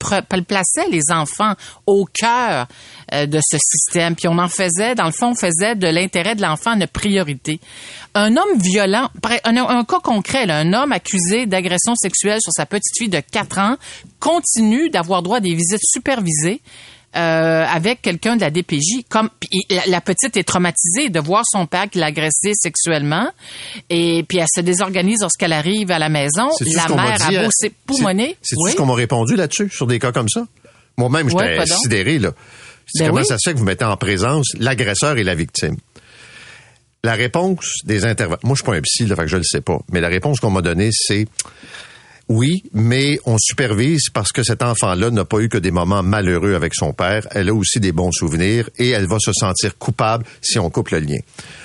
plaçait 0.00 0.88
les 0.90 1.02
enfants 1.12 1.54
au 1.86 2.06
cœur 2.06 2.66
euh, 3.12 3.26
de 3.26 3.38
ce 3.42 3.58
système. 3.58 4.16
Puis 4.16 4.28
on 4.28 4.38
en 4.38 4.48
faisait, 4.48 4.94
dans 4.94 5.04
le 5.04 5.12
fond, 5.12 5.28
on 5.28 5.34
faisait 5.34 5.74
de 5.74 5.86
l'intérêt 5.86 6.34
de 6.34 6.42
l'enfant 6.42 6.74
une 6.74 6.86
priorité. 6.86 7.60
Un 8.14 8.36
homme 8.36 8.58
violent, 8.58 9.08
un, 9.44 9.84
cas 9.84 10.00
concret, 10.00 10.50
un 10.50 10.72
homme 10.72 10.92
accusé 10.92 11.46
d'agression 11.46 11.94
sexuelle 11.94 12.40
sur 12.42 12.52
sa 12.52 12.66
petite 12.66 12.96
fille 12.98 13.08
de 13.08 13.20
4 13.20 13.58
ans 13.58 13.76
continue 14.18 14.90
d'avoir 14.90 15.22
droit 15.22 15.36
à 15.36 15.40
des 15.40 15.54
visites 15.54 15.80
supervisées. 15.82 16.60
Euh, 17.16 17.64
avec 17.66 18.02
quelqu'un 18.02 18.36
de 18.36 18.40
la 18.42 18.50
DPJ, 18.50 19.02
comme 19.08 19.30
la, 19.68 19.82
la 19.86 20.00
petite 20.00 20.36
est 20.36 20.44
traumatisée 20.44 21.08
de 21.08 21.18
voir 21.20 21.42
son 21.50 21.66
père 21.66 21.88
qui 21.90 21.98
l'a 21.98 22.06
agressée 22.06 22.52
sexuellement, 22.54 23.28
et 23.88 24.24
puis 24.28 24.38
elle 24.38 24.46
se 24.54 24.60
désorganise 24.60 25.18
lorsqu'elle 25.20 25.52
arrive 25.52 25.90
à 25.90 25.98
la 25.98 26.08
maison. 26.08 26.48
La 26.60 26.82
ce 26.82 26.86
qu'on 26.88 26.96
m'a 26.96 27.08
mère 27.08 27.28
dit, 27.28 27.36
a 27.36 27.44
beau 27.44 27.50
s'époumoner. 27.52 28.36
C'est 28.42 28.54
tout 28.54 28.62
Oui. 28.64 28.70
ce 28.72 28.76
qu'on 28.76 28.86
m'a 28.86 28.94
répondu 28.94 29.34
là-dessus, 29.36 29.68
sur 29.70 29.86
des 29.86 29.98
cas 29.98 30.12
comme 30.12 30.28
ça? 30.28 30.46
Moi-même, 30.96 31.26
Ouais, 31.32 31.56
j'étais 31.56 31.68
donc. 31.70 31.78
sidéré, 31.82 32.18
là. 32.18 32.32
Ben 32.98 33.06
comment 33.08 33.20
oui. 33.20 33.26
ça 33.26 33.36
se 33.38 33.48
fait 33.48 33.54
que 33.54 33.58
vous 33.58 33.64
mettez 33.64 33.84
en 33.84 33.96
présence 33.96 34.46
l'agresseur 34.58 35.16
et 35.18 35.24
la 35.24 35.34
victime? 35.34 35.76
La 37.02 37.14
réponse 37.14 37.78
des 37.84 38.04
intervenants, 38.04 38.40
moi 38.42 38.54
je 38.54 38.62
suis 38.62 38.70
pas 38.70 38.76
un 38.76 38.80
psy, 38.82 39.06
là, 39.06 39.16
fait 39.16 39.22
que 39.22 39.28
je 39.28 39.36
le 39.38 39.42
sais 39.44 39.62
pas, 39.62 39.78
mais 39.90 40.00
la 40.00 40.08
réponse 40.08 40.38
qu'on 40.38 40.50
m'a 40.50 40.60
donnée, 40.60 40.90
c'est 40.92 41.26
oui, 42.32 42.62
mais 42.72 43.18
on 43.26 43.36
supervise 43.40 44.08
parce 44.14 44.30
que 44.30 44.44
cet 44.44 44.62
enfant-là 44.62 45.10
n'a 45.10 45.24
pas 45.24 45.40
eu 45.40 45.48
que 45.48 45.58
des 45.58 45.72
moments 45.72 46.04
malheureux 46.04 46.54
avec 46.54 46.76
son 46.76 46.92
père. 46.92 47.26
Elle 47.32 47.48
a 47.48 47.54
aussi 47.54 47.80
des 47.80 47.90
bons 47.90 48.12
souvenirs 48.12 48.70
et 48.78 48.90
elle 48.90 49.08
va 49.08 49.16
se 49.18 49.32
sentir 49.32 49.76
coupable 49.78 50.24
si 50.40 50.56
on 50.60 50.70
coupe 50.70 50.90
le 50.90 51.00
lien. 51.00 51.18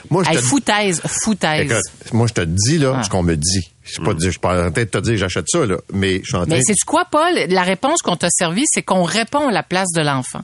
Moi, 0.10 0.24
je 0.24 0.32
Hey, 0.32 0.38
te 0.38 0.42
foutaise, 0.42 1.02
foutaise. 1.24 1.72
Écoute, 1.72 2.14
moi, 2.14 2.26
je 2.26 2.34
te 2.34 2.42
dis, 2.42 2.80
là, 2.80 2.96
Ah. 2.98 3.04
ce 3.04 3.10
qu'on 3.12 3.22
me 3.22 3.36
dit. 3.36 3.62
Je 3.84 3.92
suis 3.92 4.02
pas, 4.04 4.14
Mm. 4.16 4.20
je 4.22 4.30
suis 4.32 4.40
pas 4.40 4.66
en 4.68 4.72
train 4.72 4.84
de 4.84 4.90
te 4.90 4.98
dire 4.98 5.18
j'achète 5.18 5.46
ça, 5.48 5.64
là, 5.68 5.78
mais 5.94 6.20
je 6.24 6.26
suis 6.30 6.36
en 6.36 6.48
train 6.48 6.56
Mais 6.56 6.62
c'est 6.66 6.74
quoi, 6.88 7.06
Paul? 7.12 7.36
La 7.50 7.62
réponse 7.62 8.02
qu'on 8.02 8.16
t'a 8.16 8.30
servie, 8.32 8.64
c'est 8.66 8.82
qu'on 8.82 9.04
répond 9.04 9.48
à 9.48 9.52
la 9.52 9.62
place 9.62 9.92
de 9.96 10.02
l'enfant. 10.02 10.42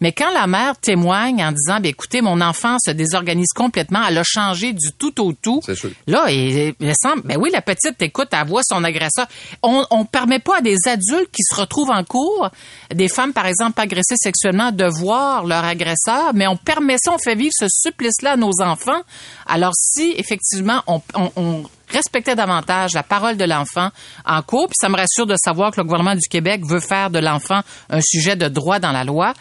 Mais 0.00 0.12
quand 0.12 0.30
la 0.32 0.46
mère 0.46 0.76
témoigne 0.78 1.42
en 1.42 1.52
disant, 1.52 1.80
ben, 1.80 1.86
écoutez, 1.86 2.20
mon 2.20 2.40
enfant 2.40 2.76
se 2.84 2.90
désorganise 2.90 3.52
complètement, 3.54 4.00
elle 4.08 4.18
a 4.18 4.24
changé 4.24 4.72
du 4.72 4.92
tout 4.92 5.20
au 5.20 5.32
tout. 5.32 5.60
C'est 5.64 5.74
sûr. 5.74 5.90
Là, 6.06 6.30
il, 6.30 6.74
il 6.80 6.92
semble, 7.00 7.22
ben 7.22 7.36
oui, 7.38 7.50
la 7.52 7.62
petite, 7.62 8.00
écoute, 8.00 8.28
elle 8.32 8.46
voit 8.46 8.62
son 8.64 8.84
agresseur. 8.84 9.26
On, 9.62 9.84
on 9.90 10.04
permet 10.04 10.38
pas 10.38 10.58
à 10.58 10.60
des 10.60 10.76
adultes 10.86 11.30
qui 11.32 11.42
se 11.42 11.54
retrouvent 11.54 11.90
en 11.90 12.04
cours, 12.04 12.50
des 12.94 13.08
femmes, 13.08 13.32
par 13.32 13.46
exemple, 13.46 13.80
agressées 13.80 14.16
sexuellement, 14.16 14.72
de 14.72 14.84
voir 14.84 15.44
leur 15.44 15.64
agresseur, 15.64 16.32
mais 16.34 16.46
on 16.46 16.56
permet 16.56 16.96
ça, 16.98 17.12
on 17.12 17.18
fait 17.18 17.34
vivre 17.34 17.52
ce 17.52 17.66
supplice-là 17.68 18.32
à 18.32 18.36
nos 18.36 18.60
enfants. 18.60 19.00
Alors, 19.46 19.72
si, 19.74 20.14
effectivement, 20.16 20.82
on, 20.86 21.00
on, 21.14 21.30
on 21.36 21.62
respectait 21.90 22.34
davantage 22.34 22.92
la 22.94 23.02
parole 23.02 23.36
de 23.36 23.44
l'enfant 23.44 23.90
en 24.24 24.42
cours, 24.42 24.66
puis 24.66 24.76
ça 24.80 24.88
me 24.88 24.96
rassure 24.96 25.26
de 25.26 25.36
savoir 25.42 25.70
que 25.72 25.80
le 25.80 25.84
gouvernement 25.84 26.14
du 26.14 26.28
Québec 26.28 26.62
veut 26.66 26.80
faire 26.80 27.10
de 27.10 27.18
l'enfant 27.18 27.60
un 27.90 28.00
sujet 28.00 28.36
de 28.36 28.48
droit 28.48 28.78
dans 28.78 28.92
la 28.92 29.04
loi. 29.04 29.34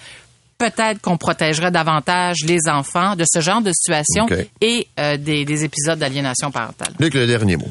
Peut-être 0.57 0.99
qu'on 1.01 1.17
protégerait 1.17 1.69
davantage 1.69 2.37
les 2.43 2.61
enfants 2.67 3.15
de 3.15 3.23
ce 3.31 3.41
genre 3.41 3.61
de 3.61 3.71
situation 3.71 4.25
et 4.59 4.87
euh, 4.99 5.15
des, 5.17 5.45
des 5.45 5.63
épisodes 5.63 5.99
d'aliénation 5.99 6.49
parentale. 6.49 6.93
Luc, 6.99 7.13
le 7.13 7.27
dernier 7.27 7.57
mot. 7.57 7.69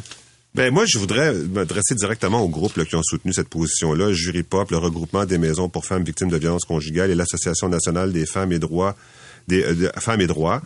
Ben 0.55 0.73
moi, 0.73 0.85
je 0.87 0.97
voudrais 0.99 1.33
m'adresser 1.35 1.95
directement 1.97 2.41
aux 2.41 2.49
groupes 2.49 2.77
là, 2.77 2.85
qui 2.85 2.95
ont 2.95 3.03
soutenu 3.03 3.33
cette 3.33 3.49
position-là. 3.49 4.13
Jury 4.13 4.43
Pop, 4.45 4.71
le 4.71 4.79
regroupement 4.79 5.25
des 5.27 5.37
maisons 5.37 5.69
pour 5.69 5.85
femmes 5.85 6.05
victimes 6.05 6.31
de 6.31 6.37
violences 6.39 6.65
conjugales 6.65 7.11
et 7.11 7.15
l'Association 7.15 7.69
nationale 7.69 8.13
des 8.13 8.25
femmes 8.25 8.53
et 8.53 8.59
droits 8.59 8.95
des 9.49 9.63
euh, 9.65 9.75
de- 9.75 9.93
femmes 10.01 10.21
et 10.21 10.27
droits. 10.29 10.63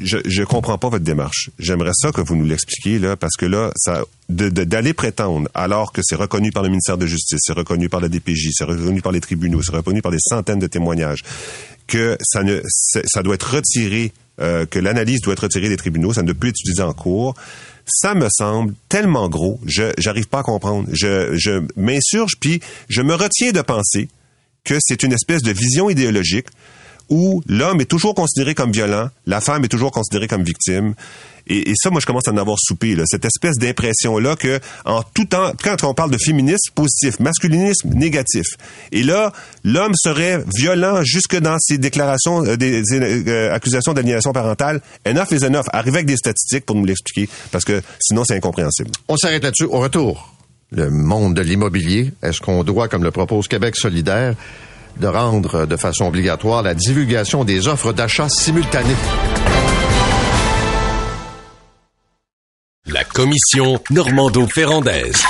Je, 0.00 0.18
je 0.24 0.42
comprends 0.42 0.78
pas 0.78 0.88
votre 0.88 1.04
démarche. 1.04 1.50
J'aimerais 1.58 1.92
ça 1.94 2.10
que 2.10 2.20
vous 2.20 2.34
nous 2.34 2.44
l'expliquiez 2.44 2.98
là, 2.98 3.16
parce 3.16 3.36
que 3.36 3.46
là, 3.46 3.70
ça 3.76 4.04
d'aller 4.28 4.94
prétendre, 4.94 5.48
alors 5.54 5.92
que 5.92 6.02
c'est 6.04 6.14
reconnu 6.14 6.52
par 6.52 6.62
le 6.62 6.68
ministère 6.68 6.96
de 6.96 7.06
Justice, 7.06 7.40
c'est 7.42 7.52
reconnu 7.52 7.88
par 7.88 8.00
la 8.00 8.08
DPJ, 8.08 8.50
c'est 8.52 8.64
reconnu 8.64 9.02
par 9.02 9.12
les 9.12 9.20
tribunaux, 9.20 9.60
c'est 9.62 9.74
reconnu 9.74 10.02
par 10.02 10.12
des 10.12 10.20
centaines 10.20 10.60
de 10.60 10.66
témoignages, 10.66 11.24
que 11.86 12.16
ça 12.22 12.42
ne 12.42 12.60
ça 12.64 13.22
doit 13.22 13.34
être 13.34 13.54
retiré, 13.54 14.12
euh, 14.40 14.66
que 14.66 14.78
l'analyse 14.78 15.20
doit 15.20 15.32
être 15.32 15.44
retirée 15.44 15.68
des 15.68 15.76
tribunaux, 15.76 16.12
ça 16.12 16.22
ne 16.22 16.32
peut 16.32 16.48
être 16.48 16.60
utilisé 16.60 16.82
en 16.82 16.92
cours. 16.92 17.34
Ça 17.86 18.14
me 18.14 18.28
semble 18.30 18.74
tellement 18.88 19.28
gros, 19.28 19.58
je 19.66 19.92
j'arrive 19.98 20.28
pas 20.28 20.40
à 20.40 20.42
comprendre. 20.42 20.88
Je, 20.92 21.36
je 21.36 21.62
m'insurge 21.76 22.34
puis 22.38 22.60
je 22.88 23.02
me 23.02 23.14
retiens 23.14 23.50
de 23.50 23.62
penser 23.62 24.08
que 24.64 24.76
c'est 24.80 25.02
une 25.02 25.12
espèce 25.12 25.42
de 25.42 25.50
vision 25.50 25.90
idéologique 25.90 26.46
où 27.10 27.42
l'homme 27.48 27.80
est 27.80 27.86
toujours 27.86 28.14
considéré 28.14 28.54
comme 28.54 28.72
violent, 28.72 29.10
la 29.26 29.40
femme 29.40 29.64
est 29.64 29.68
toujours 29.68 29.90
considérée 29.90 30.28
comme 30.28 30.44
victime. 30.44 30.94
Et, 31.46 31.72
ça, 31.74 31.90
moi, 31.90 32.00
je 32.00 32.06
commence 32.06 32.28
à 32.28 32.32
en 32.32 32.36
avoir 32.36 32.58
soupé, 32.60 32.94
là. 32.94 33.02
cette 33.06 33.24
espèce 33.24 33.56
d'impression-là 33.56 34.36
que, 34.36 34.60
en 34.84 35.02
tout 35.02 35.24
temps, 35.24 35.52
quand 35.62 35.82
on 35.82 35.94
parle 35.94 36.12
de 36.12 36.18
féminisme 36.18 36.72
positif, 36.74 37.18
masculinisme 37.18 37.88
négatif, 37.88 38.46
et 38.92 39.02
là, 39.02 39.32
l'homme 39.64 39.94
serait 39.96 40.44
violent 40.54 41.02
jusque 41.02 41.36
dans 41.36 41.56
ses 41.58 41.78
déclarations, 41.78 42.44
euh, 42.44 42.56
des, 42.56 42.82
des, 42.82 43.28
euh, 43.28 43.52
accusations 43.52 43.94
d'aliénation 43.94 44.32
parentale. 44.32 44.80
Enough 45.04 45.32
is 45.32 45.44
enough. 45.44 45.64
Arrivez 45.72 45.96
avec 45.96 46.06
des 46.06 46.16
statistiques 46.16 46.66
pour 46.66 46.76
nous 46.76 46.84
l'expliquer, 46.84 47.28
parce 47.50 47.64
que 47.64 47.82
sinon, 48.00 48.22
c'est 48.24 48.36
incompréhensible. 48.36 48.90
On 49.08 49.16
s'arrête 49.16 49.42
là-dessus. 49.42 49.64
Au 49.64 49.80
retour, 49.80 50.32
le 50.70 50.90
monde 50.90 51.34
de 51.34 51.42
l'immobilier, 51.42 52.12
est-ce 52.22 52.40
qu'on 52.40 52.62
doit, 52.62 52.86
comme 52.86 53.02
le 53.02 53.10
propose 53.10 53.48
Québec 53.48 53.74
solidaire, 53.74 54.36
de 54.98 55.06
rendre 55.06 55.66
de 55.66 55.76
façon 55.76 56.04
obligatoire 56.06 56.62
la 56.62 56.74
divulgation 56.74 57.44
des 57.44 57.68
offres 57.68 57.92
d'achat 57.92 58.28
simultanées? 58.28 58.96
La 62.86 63.04
commission 63.04 63.80
Normando-Ferrandaise. 63.90 65.22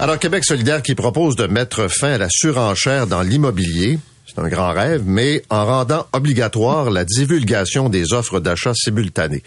Alors, 0.00 0.18
Québec 0.18 0.44
solidaire 0.44 0.82
qui 0.82 0.94
propose 0.94 1.34
de 1.36 1.46
mettre 1.46 1.88
fin 1.88 2.12
à 2.12 2.18
la 2.18 2.28
surenchère 2.30 3.06
dans 3.06 3.22
l'immobilier, 3.22 3.98
c'est 4.26 4.38
un 4.38 4.48
grand 4.48 4.72
rêve, 4.72 5.02
mais 5.04 5.42
en 5.50 5.66
rendant 5.66 6.06
obligatoire 6.12 6.90
la 6.90 7.04
divulgation 7.04 7.88
des 7.88 8.12
offres 8.12 8.40
d'achat 8.40 8.74
simultanées. 8.74 9.42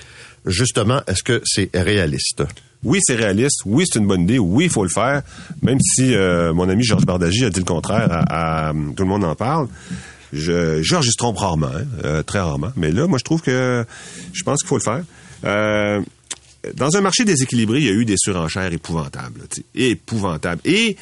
Justement, 0.45 1.01
est-ce 1.07 1.23
que 1.23 1.41
c'est 1.45 1.69
réaliste? 1.73 2.43
Oui, 2.83 2.99
c'est 3.03 3.15
réaliste. 3.15 3.61
Oui, 3.65 3.85
c'est 3.87 3.99
une 3.99 4.07
bonne 4.07 4.21
idée. 4.21 4.39
Oui, 4.39 4.65
il 4.65 4.69
faut 4.69 4.83
le 4.83 4.89
faire. 4.89 5.21
Même 5.61 5.79
si 5.79 6.13
euh, 6.15 6.53
mon 6.53 6.67
ami 6.69 6.83
Georges 6.83 7.05
Bardagy 7.05 7.45
a 7.45 7.49
dit 7.49 7.59
le 7.59 7.65
contraire, 7.65 8.07
à, 8.11 8.69
à- 8.69 8.73
tout 8.73 9.03
le 9.03 9.09
monde 9.09 9.23
en 9.23 9.35
parle. 9.35 9.67
Je, 10.33 10.81
Georges, 10.81 11.07
il 11.07 11.15
trompe 11.17 11.37
rarement, 11.37 11.67
hein, 11.67 11.83
euh, 12.05 12.23
très 12.23 12.39
rarement. 12.39 12.71
Mais 12.77 12.91
là, 12.91 13.05
moi, 13.07 13.17
je 13.19 13.23
trouve 13.23 13.41
que 13.41 13.85
je 14.33 14.43
pense 14.43 14.59
qu'il 14.59 14.67
faut 14.67 14.77
le 14.77 14.81
faire. 14.81 15.03
Euh, 15.45 16.01
dans 16.75 16.95
un 16.95 17.01
marché 17.01 17.25
déséquilibré, 17.25 17.79
il 17.79 17.85
y 17.85 17.89
a 17.89 17.93
eu 17.93 18.05
des 18.05 18.15
surenchères 18.17 18.71
épouvantables. 18.71 19.41
là, 19.41 19.63
épouvantables. 19.75 20.61
Et 20.65 20.95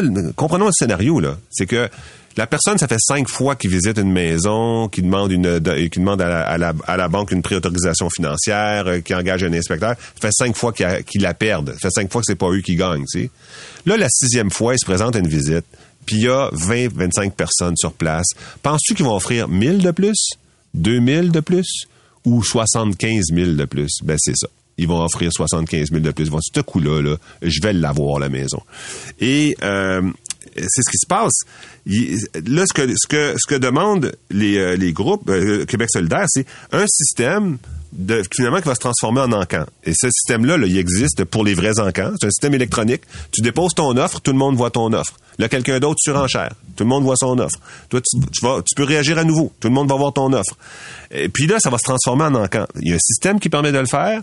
le- 0.00 0.32
comprenons 0.32 0.66
le 0.66 0.72
scénario 0.72 1.18
là. 1.20 1.36
C'est 1.50 1.66
que 1.66 1.88
la 2.38 2.46
personne, 2.46 2.78
ça 2.78 2.86
fait 2.88 3.00
cinq 3.00 3.28
fois 3.28 3.56
qu'il 3.56 3.70
visite 3.70 3.98
une 3.98 4.12
maison, 4.12 4.88
qui 4.88 5.02
demande 5.02 5.32
une, 5.32 5.58
de- 5.58 5.86
qui 5.88 5.98
demande 5.98 6.22
à 6.22 6.56
la, 6.56 6.72
à 6.86 6.96
la- 6.96 7.08
banque 7.08 7.32
une 7.32 7.42
préautorisation 7.42 8.08
financière, 8.10 8.86
euh, 8.86 9.00
qui 9.00 9.12
engage 9.14 9.42
un 9.42 9.52
inspecteur. 9.52 9.96
Ça 10.14 10.28
fait 10.28 10.32
cinq 10.32 10.56
fois 10.56 10.72
qu'il 10.72 10.86
qu'il 11.04 11.22
la 11.22 11.34
perdent. 11.34 11.72
Ça 11.80 11.88
fait 11.88 12.00
cinq 12.02 12.12
fois 12.12 12.20
que 12.20 12.26
c'est 12.26 12.36
pas 12.36 12.48
eux 12.50 12.60
qui 12.60 12.76
gagnent. 12.76 13.04
Là, 13.86 13.96
la 13.96 14.08
sixième 14.08 14.50
fois, 14.50 14.74
il 14.74 14.78
se 14.78 14.86
présente 14.86 15.16
à 15.16 15.18
une 15.18 15.28
visite, 15.28 15.64
puis 16.06 16.16
il 16.16 16.22
y 16.22 16.28
a 16.28 16.48
20, 16.52 16.92
25 16.94 17.34
personnes 17.34 17.76
sur 17.76 17.92
place. 17.92 18.26
Penses-tu 18.62 18.94
qu'ils 18.94 19.04
vont 19.04 19.16
offrir 19.16 19.48
1000 19.48 19.78
de 19.82 19.90
plus, 19.90 20.28
2000 20.74 21.32
de 21.32 21.40
plus 21.40 21.86
ou 22.24 22.42
75 22.42 23.24
000 23.34 23.52
de 23.52 23.64
plus? 23.64 23.90
Ben 24.04 24.16
c'est 24.18 24.36
ça 24.36 24.46
ils 24.80 24.86
vont 24.86 25.02
offrir 25.04 25.32
75 25.32 25.88
000 25.90 26.00
de 26.02 26.12
plus. 26.12 26.26
Ils 26.26 26.30
vont 26.30 26.38
dire, 26.38 26.52
ce 26.54 26.60
coup-là, 26.60 27.02
là, 27.02 27.16
je 27.42 27.60
vais 27.60 27.72
l'avoir, 27.72 28.20
la 28.20 28.28
maison. 28.28 28.60
Et 29.18 29.56
euh, 29.64 30.02
c'est 30.56 30.82
ce 30.82 30.90
qui 30.90 30.98
se 30.98 31.06
passe. 31.06 31.40
Là, 31.86 32.64
ce 32.66 33.46
que, 33.46 33.54
demandent 33.56 34.12
les, 34.30 34.58
euh, 34.58 34.92
groupes 34.92 35.28
euh, 35.28 35.64
Québec 35.64 35.88
solidaire, 35.90 36.24
c'est 36.28 36.46
un 36.72 36.84
système 36.86 37.58
qui 38.30 38.42
va 38.42 38.74
se 38.74 38.80
transformer 38.80 39.20
en 39.20 39.32
encan. 39.32 39.64
Et 39.84 39.92
ce 39.94 40.10
système-là, 40.10 40.56
là, 40.56 40.66
il 40.66 40.76
existe 40.76 41.24
pour 41.24 41.44
les 41.44 41.54
vrais 41.54 41.80
encans. 41.80 42.12
C'est 42.20 42.26
un 42.26 42.30
système 42.30 42.54
électronique. 42.54 43.02
Tu 43.32 43.40
déposes 43.40 43.74
ton 43.74 43.96
offre, 43.96 44.20
tout 44.20 44.32
le 44.32 44.38
monde 44.38 44.56
voit 44.56 44.70
ton 44.70 44.92
offre. 44.92 45.14
Là, 45.38 45.48
quelqu'un 45.48 45.78
d'autre 45.78 45.98
surenchère. 46.00 46.52
Tout 46.76 46.84
le 46.84 46.88
monde 46.88 47.04
voit 47.04 47.16
son 47.16 47.38
offre. 47.38 47.58
Toi, 47.88 48.00
tu 48.02 48.74
peux 48.76 48.84
réagir 48.84 49.18
à 49.18 49.24
nouveau. 49.24 49.52
Tout 49.60 49.68
le 49.68 49.74
monde 49.74 49.88
va 49.88 49.96
voir 49.96 50.12
ton 50.12 50.32
offre. 50.32 50.56
Et 51.10 51.28
puis 51.28 51.46
là, 51.46 51.58
ça 51.60 51.70
va 51.70 51.78
se 51.78 51.84
transformer 51.84 52.24
en 52.24 52.34
encan. 52.34 52.66
Il 52.82 52.90
y 52.90 52.92
a 52.92 52.96
un 52.96 53.00
système 53.00 53.40
qui 53.40 53.48
permet 53.48 53.72
de 53.72 53.78
le 53.78 53.86
faire. 53.86 54.22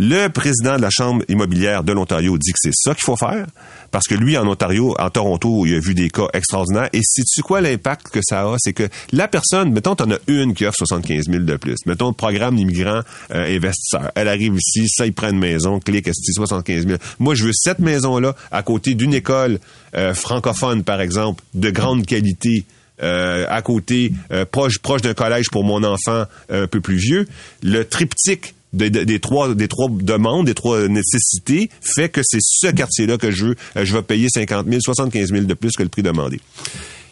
Le 0.00 0.28
président 0.28 0.76
de 0.76 0.82
la 0.82 0.90
Chambre 0.90 1.24
immobilière 1.28 1.82
de 1.82 1.92
l'Ontario 1.92 2.38
dit 2.38 2.52
que 2.52 2.58
c'est 2.60 2.72
ça 2.72 2.94
qu'il 2.94 3.02
faut 3.04 3.16
faire, 3.16 3.46
parce 3.90 4.06
que 4.06 4.14
lui, 4.14 4.38
en 4.38 4.46
Ontario, 4.46 4.94
en 4.96 5.10
Toronto, 5.10 5.66
il 5.66 5.74
a 5.74 5.80
vu 5.80 5.92
des 5.92 6.08
cas 6.08 6.28
extraordinaires. 6.34 6.88
Et 6.92 7.00
sais-tu 7.02 7.42
quoi 7.42 7.60
l'impact 7.60 8.10
que 8.10 8.20
ça 8.22 8.42
a? 8.42 8.54
C'est 8.58 8.72
que 8.72 8.88
la 9.10 9.26
personne, 9.26 9.72
mettons, 9.72 9.96
t'en 9.96 10.08
as 10.12 10.18
une 10.28 10.54
qui 10.54 10.66
offre 10.66 10.76
75 10.78 11.24
000 11.28 11.42
de 11.42 11.56
plus. 11.56 11.74
Mettons, 11.84 12.08
le 12.08 12.14
programme 12.14 12.54
d'immigrants 12.54 13.00
euh, 13.32 13.56
investisseurs. 13.56 14.12
Elle 14.14 14.28
arrive 14.28 14.54
ici, 14.54 14.88
ça, 14.88 15.04
il 15.04 15.12
prend 15.12 15.30
une 15.30 15.38
maison, 15.40 15.80
clique, 15.80 16.06
esti, 16.06 16.32
75 16.32 16.86
000. 16.86 16.98
Moi, 17.18 17.34
je 17.34 17.46
veux 17.46 17.52
cette 17.52 17.80
maison-là 17.80 18.36
à 18.52 18.62
côté 18.62 18.94
d'une 18.94 19.14
école 19.14 19.58
euh, 19.96 20.14
francophone, 20.14 20.84
par 20.84 21.00
exemple, 21.00 21.42
de 21.54 21.70
grande 21.70 22.06
qualité, 22.06 22.64
euh, 23.02 23.46
à 23.48 23.62
côté, 23.62 24.12
euh, 24.32 24.44
proche, 24.44 24.78
proche 24.78 25.02
d'un 25.02 25.14
collège 25.14 25.50
pour 25.50 25.64
mon 25.64 25.82
enfant 25.82 26.24
un 26.50 26.66
peu 26.68 26.80
plus 26.80 26.96
vieux. 26.96 27.26
Le 27.62 27.84
triptyque 27.84 28.54
de- 28.78 28.88
de- 28.88 29.04
des 29.04 29.20
trois 29.20 29.54
des 29.54 29.68
trois 29.68 29.88
demandes, 29.90 30.46
des 30.46 30.54
trois 30.54 30.88
nécessités, 30.88 31.68
fait 31.82 32.08
que 32.08 32.20
c'est 32.24 32.40
ce 32.40 32.68
quartier-là 32.68 33.18
que 33.18 33.30
je 33.30 33.46
veux. 33.48 33.56
Euh, 33.76 33.84
je 33.84 33.94
vais 33.94 34.02
payer 34.02 34.28
50 34.30 34.66
000, 34.68 34.80
75 34.80 35.30
000 35.32 35.44
de 35.44 35.54
plus 35.54 35.72
que 35.76 35.82
le 35.82 35.88
prix 35.88 36.02
demandé. 36.02 36.40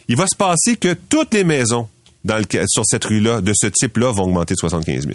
Il 0.08 0.16
va 0.16 0.26
se 0.26 0.36
passer 0.36 0.76
que 0.76 0.94
toutes 0.94 1.34
les 1.34 1.44
maisons 1.44 1.88
dans 2.24 2.38
le, 2.38 2.44
sur 2.66 2.84
cette 2.86 3.04
rue-là, 3.04 3.40
de 3.40 3.52
ce 3.54 3.66
type-là, 3.66 4.10
vont 4.12 4.24
augmenter 4.24 4.54
de 4.54 4.58
75 4.58 5.04
000. 5.06 5.14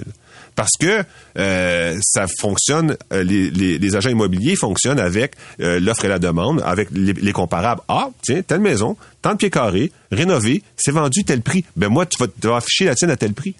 Parce 0.55 0.77
que 0.79 1.03
euh, 1.37 1.97
ça 2.01 2.25
fonctionne, 2.39 2.97
euh, 3.13 3.23
les, 3.23 3.49
les, 3.49 3.77
les 3.77 3.95
agents 3.95 4.09
immobiliers 4.09 4.55
fonctionnent 4.55 4.99
avec 4.99 5.33
euh, 5.59 5.79
l'offre 5.79 6.05
et 6.05 6.07
la 6.09 6.19
demande, 6.19 6.61
avec 6.65 6.89
les, 6.91 7.13
les 7.13 7.31
comparables. 7.31 7.81
Ah, 7.87 8.09
tiens, 8.21 8.41
telle 8.41 8.59
maison, 8.59 8.97
tant 9.21 9.31
de 9.31 9.37
pieds 9.37 9.49
carrés, 9.49 9.91
rénové, 10.11 10.63
c'est 10.75 10.91
vendu 10.91 11.23
tel 11.23 11.41
prix. 11.41 11.63
Ben 11.75 11.89
moi, 11.89 12.05
tu 12.05 12.17
vas, 12.17 12.27
tu 12.27 12.47
vas 12.47 12.57
afficher 12.57 12.85
la 12.85 12.95
tienne 12.95 13.11
à 13.11 13.15
tel 13.15 13.33
prix. 13.33 13.55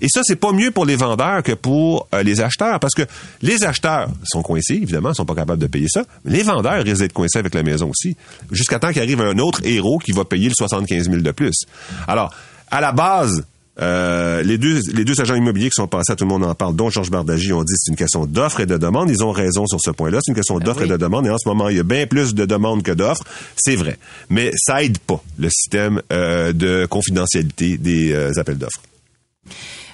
Et 0.00 0.08
ça, 0.08 0.20
c'est 0.22 0.36
pas 0.36 0.52
mieux 0.52 0.70
pour 0.70 0.86
les 0.86 0.96
vendeurs 0.96 1.42
que 1.42 1.52
pour 1.52 2.08
euh, 2.14 2.22
les 2.22 2.40
acheteurs, 2.40 2.78
parce 2.80 2.94
que 2.94 3.02
les 3.42 3.64
acheteurs 3.64 4.08
sont 4.24 4.42
coincés, 4.42 4.74
évidemment, 4.74 5.14
sont 5.14 5.24
pas 5.26 5.34
capables 5.34 5.60
de 5.60 5.66
payer 5.66 5.88
ça. 5.88 6.04
Les 6.24 6.42
vendeurs 6.42 6.84
risquent 6.84 7.00
d'être 7.00 7.12
coincés 7.12 7.38
avec 7.38 7.54
la 7.54 7.62
maison 7.62 7.90
aussi, 7.90 8.16
jusqu'à 8.52 8.78
temps 8.78 8.92
qu'il 8.92 9.02
arrive 9.02 9.20
un 9.20 9.38
autre 9.38 9.60
héros 9.64 9.98
qui 9.98 10.12
va 10.12 10.24
payer 10.24 10.48
le 10.48 10.54
75 10.54 11.10
000 11.10 11.22
de 11.22 11.30
plus. 11.32 11.64
Alors, 12.06 12.32
à 12.70 12.80
la 12.80 12.92
base, 12.92 13.44
euh, 13.80 14.42
les 14.42 14.58
deux 14.58 14.80
les 14.92 15.04
deux 15.04 15.20
agents 15.20 15.34
immobiliers 15.34 15.68
qui 15.68 15.74
sont 15.76 15.86
passés 15.86 16.12
à 16.12 16.16
tout 16.16 16.24
le 16.24 16.30
monde 16.30 16.44
en 16.44 16.54
parle, 16.54 16.74
dont 16.74 16.90
Georges 16.90 17.10
Bardagy, 17.10 17.52
ont 17.52 17.62
dit 17.62 17.72
que 17.72 17.78
c'est 17.78 17.90
une 17.90 17.96
question 17.96 18.26
d'offre 18.26 18.60
et 18.60 18.66
de 18.66 18.76
demande. 18.76 19.10
Ils 19.10 19.24
ont 19.24 19.32
raison 19.32 19.66
sur 19.66 19.80
ce 19.80 19.90
point-là. 19.90 20.18
C'est 20.22 20.30
une 20.32 20.36
question 20.36 20.58
d'offre 20.58 20.80
oui. 20.80 20.86
et 20.86 20.90
de 20.90 20.96
demande. 20.96 21.26
Et 21.26 21.30
en 21.30 21.38
ce 21.38 21.48
moment, 21.48 21.68
il 21.68 21.76
y 21.76 21.80
a 21.80 21.84
bien 21.84 22.06
plus 22.06 22.34
de 22.34 22.44
demandes 22.46 22.82
que 22.82 22.92
d'offres. 22.92 23.24
C'est 23.56 23.76
vrai. 23.76 23.98
Mais 24.30 24.50
ça 24.56 24.82
aide 24.82 24.98
pas 24.98 25.22
le 25.38 25.48
système 25.50 26.00
euh, 26.12 26.52
de 26.52 26.86
confidentialité 26.86 27.78
des 27.78 28.12
euh, 28.12 28.32
appels 28.38 28.58
d'offres. 28.58 28.80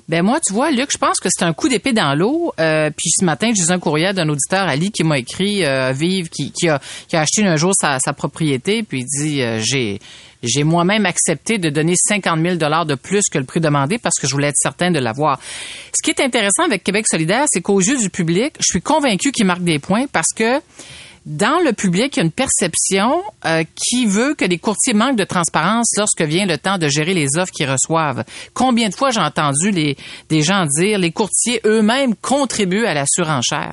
Ben 0.08 0.22
moi, 0.22 0.40
tu 0.44 0.52
vois, 0.52 0.70
Luc, 0.70 0.90
je 0.92 0.98
pense 0.98 1.20
que 1.20 1.28
c'est 1.30 1.44
un 1.44 1.52
coup 1.52 1.68
d'épée 1.68 1.92
dans 1.92 2.14
l'eau. 2.14 2.52
Euh, 2.58 2.90
puis 2.90 3.10
ce 3.10 3.24
matin, 3.24 3.50
j'ai 3.54 3.70
un 3.70 3.78
courriel 3.78 4.14
d'un 4.14 4.28
auditeur, 4.28 4.66
Ali, 4.66 4.90
qui 4.90 5.04
m'a 5.04 5.18
écrit, 5.18 5.64
euh, 5.64 5.92
Vive, 5.92 6.28
qui, 6.28 6.50
qui, 6.50 6.68
a, 6.68 6.80
qui 7.08 7.16
a 7.16 7.20
acheté 7.20 7.46
un 7.46 7.56
jour 7.56 7.72
sa, 7.80 7.98
sa 7.98 8.12
propriété, 8.12 8.82
puis 8.82 9.00
il 9.00 9.06
dit, 9.06 9.42
euh, 9.42 9.60
j'ai 9.60 10.00
j'ai 10.42 10.64
moi-même 10.64 11.06
accepté 11.06 11.58
de 11.58 11.70
donner 11.70 11.94
50 11.96 12.40
000 12.40 12.56
dollars 12.56 12.86
de 12.86 12.94
plus 12.94 13.22
que 13.30 13.38
le 13.38 13.44
prix 13.44 13.60
demandé 13.60 13.98
parce 13.98 14.18
que 14.20 14.26
je 14.26 14.32
voulais 14.32 14.48
être 14.48 14.56
certain 14.56 14.90
de 14.90 14.98
l'avoir. 14.98 15.38
Ce 15.92 16.02
qui 16.02 16.10
est 16.10 16.20
intéressant 16.20 16.64
avec 16.64 16.84
Québec 16.84 17.06
solidaire, 17.08 17.44
c'est 17.48 17.60
qu'aux 17.60 17.80
yeux 17.80 17.98
du 17.98 18.10
public, 18.10 18.54
je 18.58 18.66
suis 18.66 18.82
convaincu 18.82 19.32
qu'il 19.32 19.46
marque 19.46 19.62
des 19.62 19.78
points 19.78 20.06
parce 20.10 20.32
que 20.34 20.60
dans 21.24 21.60
le 21.64 21.72
public, 21.72 22.16
il 22.16 22.20
y 22.20 22.22
a 22.22 22.24
une 22.24 22.32
perception 22.32 23.22
euh, 23.44 23.62
qui 23.76 24.06
veut 24.06 24.34
que 24.34 24.44
les 24.44 24.58
courtiers 24.58 24.92
manquent 24.92 25.16
de 25.16 25.24
transparence 25.24 25.92
lorsque 25.96 26.22
vient 26.22 26.46
le 26.46 26.58
temps 26.58 26.78
de 26.78 26.88
gérer 26.88 27.14
les 27.14 27.36
offres 27.38 27.52
qu'ils 27.52 27.70
reçoivent. 27.70 28.24
Combien 28.54 28.88
de 28.88 28.94
fois 28.94 29.10
j'ai 29.10 29.20
entendu 29.20 29.70
les, 29.70 29.96
des 30.28 30.42
gens 30.42 30.66
dire 30.66 30.98
les 30.98 31.12
courtiers 31.12 31.60
eux-mêmes 31.64 32.16
contribuent 32.16 32.86
à 32.86 32.94
la 32.94 33.04
surenchère. 33.06 33.72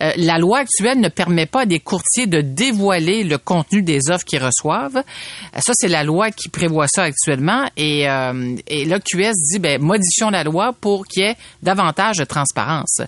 Euh, 0.00 0.12
la 0.16 0.38
loi 0.38 0.58
actuelle 0.58 1.00
ne 1.00 1.08
permet 1.08 1.46
pas 1.46 1.62
à 1.62 1.66
des 1.66 1.80
courtiers 1.80 2.26
de 2.26 2.40
dévoiler 2.40 3.24
le 3.24 3.38
contenu 3.38 3.82
des 3.82 4.10
offres 4.10 4.24
qu'ils 4.24 4.42
reçoivent. 4.42 4.96
Euh, 4.96 5.60
ça, 5.60 5.72
c'est 5.74 5.88
la 5.88 6.04
loi 6.04 6.30
qui 6.30 6.48
prévoit 6.48 6.88
ça 6.88 7.04
actuellement. 7.04 7.64
Et, 7.76 8.08
euh, 8.08 8.56
et 8.66 8.84
l'OQS 8.84 9.32
dit, 9.52 9.58
ben, 9.58 9.80
modifions 9.80 10.30
la 10.30 10.44
loi 10.44 10.72
pour 10.72 11.06
qu'il 11.06 11.22
y 11.22 11.26
ait 11.26 11.36
davantage 11.62 12.18
de 12.18 12.24
transparence. 12.24 13.00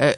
Euh, 0.00 0.12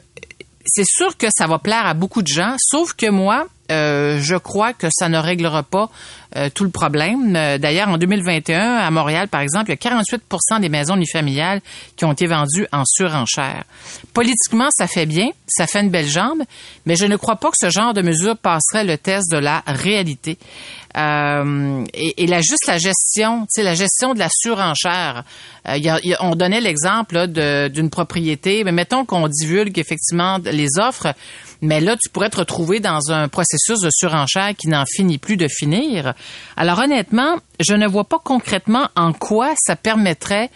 c'est 0.65 0.85
sûr 0.85 1.17
que 1.17 1.27
ça 1.35 1.47
va 1.47 1.59
plaire 1.59 1.85
à 1.85 1.93
beaucoup 1.93 2.21
de 2.21 2.27
gens, 2.27 2.55
sauf 2.59 2.93
que 2.93 3.09
moi, 3.09 3.47
euh, 3.71 4.19
je 4.19 4.35
crois 4.35 4.73
que 4.73 4.87
ça 4.91 5.09
ne 5.09 5.17
réglera 5.17 5.63
pas 5.63 5.89
euh, 6.35 6.49
tout 6.53 6.63
le 6.63 6.69
problème. 6.69 7.35
Euh, 7.35 7.57
D'ailleurs, 7.57 7.89
en 7.89 7.97
2021, 7.97 8.77
à 8.77 8.91
Montréal, 8.91 9.27
par 9.27 9.41
exemple, 9.41 9.69
il 9.69 9.71
y 9.71 9.87
a 9.87 9.89
48% 10.55 10.61
des 10.61 10.69
maisons 10.69 10.95
unifamiliales 10.95 11.61
qui 11.95 12.05
ont 12.05 12.13
été 12.13 12.27
vendues 12.27 12.67
en 12.71 12.83
surenchère. 12.85 13.63
Politiquement, 14.13 14.69
ça 14.71 14.87
fait 14.87 15.05
bien, 15.05 15.29
ça 15.47 15.67
fait 15.67 15.81
une 15.81 15.89
belle 15.89 16.07
jambe, 16.07 16.41
mais 16.85 16.95
je 16.95 17.05
ne 17.05 17.15
crois 17.15 17.37
pas 17.37 17.49
que 17.49 17.57
ce 17.59 17.69
genre 17.69 17.93
de 17.93 18.01
mesure 18.01 18.37
passerait 18.37 18.83
le 18.83 18.97
test 18.97 19.31
de 19.31 19.37
la 19.37 19.63
réalité. 19.65 20.37
Euh, 20.97 21.83
et, 21.93 22.23
et 22.23 22.27
la, 22.27 22.39
juste 22.41 22.67
la 22.67 22.77
gestion, 22.77 23.47
tu 23.53 23.61
la 23.63 23.75
gestion 23.75 24.13
de 24.13 24.19
la 24.19 24.27
surenchère. 24.29 25.23
Euh, 25.67 25.77
y 25.77 25.89
a- 25.89 25.99
y 26.03 26.13
a- 26.13 26.23
on 26.23 26.35
donnait 26.35 26.61
l'exemple 26.61 27.27
d'une 27.27 27.89
propriété, 27.89 28.63
mais 28.63 28.71
mettons 28.71 29.05
qu'on 29.05 29.27
divulgue 29.27 29.77
effectivement 29.79 30.37
les 30.43 30.67
offres, 30.79 31.13
mais 31.61 31.79
là, 31.79 31.95
tu 32.01 32.09
pourrais 32.09 32.29
te 32.29 32.37
retrouver 32.37 32.79
dans 32.79 33.11
un 33.11 33.27
processus 33.27 33.79
de 33.81 33.89
surenchère 33.91 34.55
qui 34.57 34.67
n'en 34.67 34.83
finit 34.85 35.17
plus 35.19 35.37
de 35.37 35.47
finir. 35.47 36.13
Alors 36.57 36.79
honnêtement, 36.79 37.35
je 37.59 37.73
ne 37.75 37.87
vois 37.87 38.05
pas 38.05 38.19
concrètement 38.23 38.87
en 38.95 39.13
quoi 39.13 39.53
ça 39.57 39.75
permettrait 39.75 40.49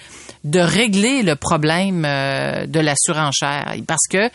de 0.44 0.60
régler 0.60 1.24
le 1.24 1.36
problème 1.36 2.06
euh, 2.06 2.65
de 2.65 2.80
la 2.80 2.94
surenchère. 2.98 3.75
Parce 3.88 4.08
que 4.10 4.30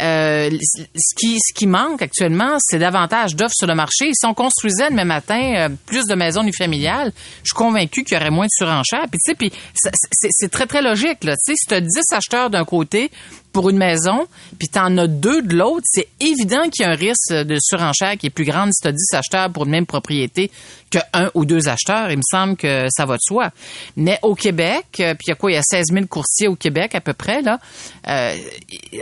euh, 0.00 0.50
ce 0.94 1.52
qui 1.54 1.66
manque 1.66 2.02
actuellement, 2.02 2.56
c'est 2.60 2.78
davantage 2.78 3.34
d'offres 3.34 3.54
sur 3.56 3.66
le 3.66 3.74
marché. 3.74 4.10
Si 4.12 4.26
on 4.26 4.34
construisait 4.34 4.90
demain 4.90 5.04
matin 5.04 5.54
euh, 5.56 5.68
plus 5.86 6.06
de 6.06 6.14
maisons 6.14 6.42
unifamiliales, 6.42 7.12
je 7.42 7.48
suis 7.48 7.54
convaincu 7.54 8.04
qu'il 8.04 8.16
y 8.16 8.20
aurait 8.20 8.30
moins 8.30 8.46
de 8.46 8.50
surenchères. 8.52 9.06
Puis 9.10 9.18
tu 9.24 9.30
sais, 9.30 9.34
puis 9.34 9.52
c'est 10.30 10.50
très 10.50 10.66
très 10.66 10.82
logique 10.82 11.24
là. 11.24 11.34
Tu 11.34 11.52
sais, 11.52 11.56
si 11.56 11.66
tu 11.66 11.74
as 11.74 11.80
10 11.80 11.88
acheteurs 12.12 12.50
d'un 12.50 12.64
côté 12.64 13.10
pour 13.58 13.70
une 13.70 13.76
maison, 13.78 14.28
puis 14.56 14.68
tu 14.68 14.78
en 14.78 14.96
as 14.98 15.08
deux 15.08 15.42
de 15.42 15.56
l'autre, 15.56 15.82
c'est 15.84 16.06
évident 16.20 16.68
qu'il 16.70 16.84
y 16.84 16.88
a 16.88 16.92
un 16.92 16.94
risque 16.94 17.32
de 17.32 17.56
surenchère 17.60 18.16
qui 18.16 18.26
est 18.26 18.30
plus 18.30 18.44
grande 18.44 18.70
si 18.72 18.82
tu 18.82 18.86
as 18.86 18.92
10 18.92 18.98
acheteurs 19.14 19.50
pour 19.50 19.64
une 19.64 19.70
même 19.72 19.84
propriété 19.86 20.48
que 20.92 20.98
un 21.12 21.28
ou 21.34 21.44
deux 21.44 21.68
acheteurs. 21.68 22.10
Il 22.12 22.18
me 22.18 22.22
semble 22.22 22.56
que 22.56 22.86
ça 22.88 23.04
va 23.04 23.14
de 23.16 23.20
soi. 23.20 23.50
Mais 23.96 24.18
au 24.22 24.34
Québec, 24.36 24.84
euh, 25.00 25.12
puis 25.14 25.24
il 25.26 25.30
y 25.30 25.32
a 25.32 25.34
quoi? 25.34 25.50
Il 25.50 25.54
y 25.54 25.58
a 25.58 25.62
16 25.62 25.86
000 25.92 26.06
courtiers 26.06 26.46
au 26.48 26.54
Québec 26.54 26.94
à 26.94 27.00
peu 27.00 27.12
près, 27.14 27.42
là. 27.42 27.58
Euh, 28.08 28.34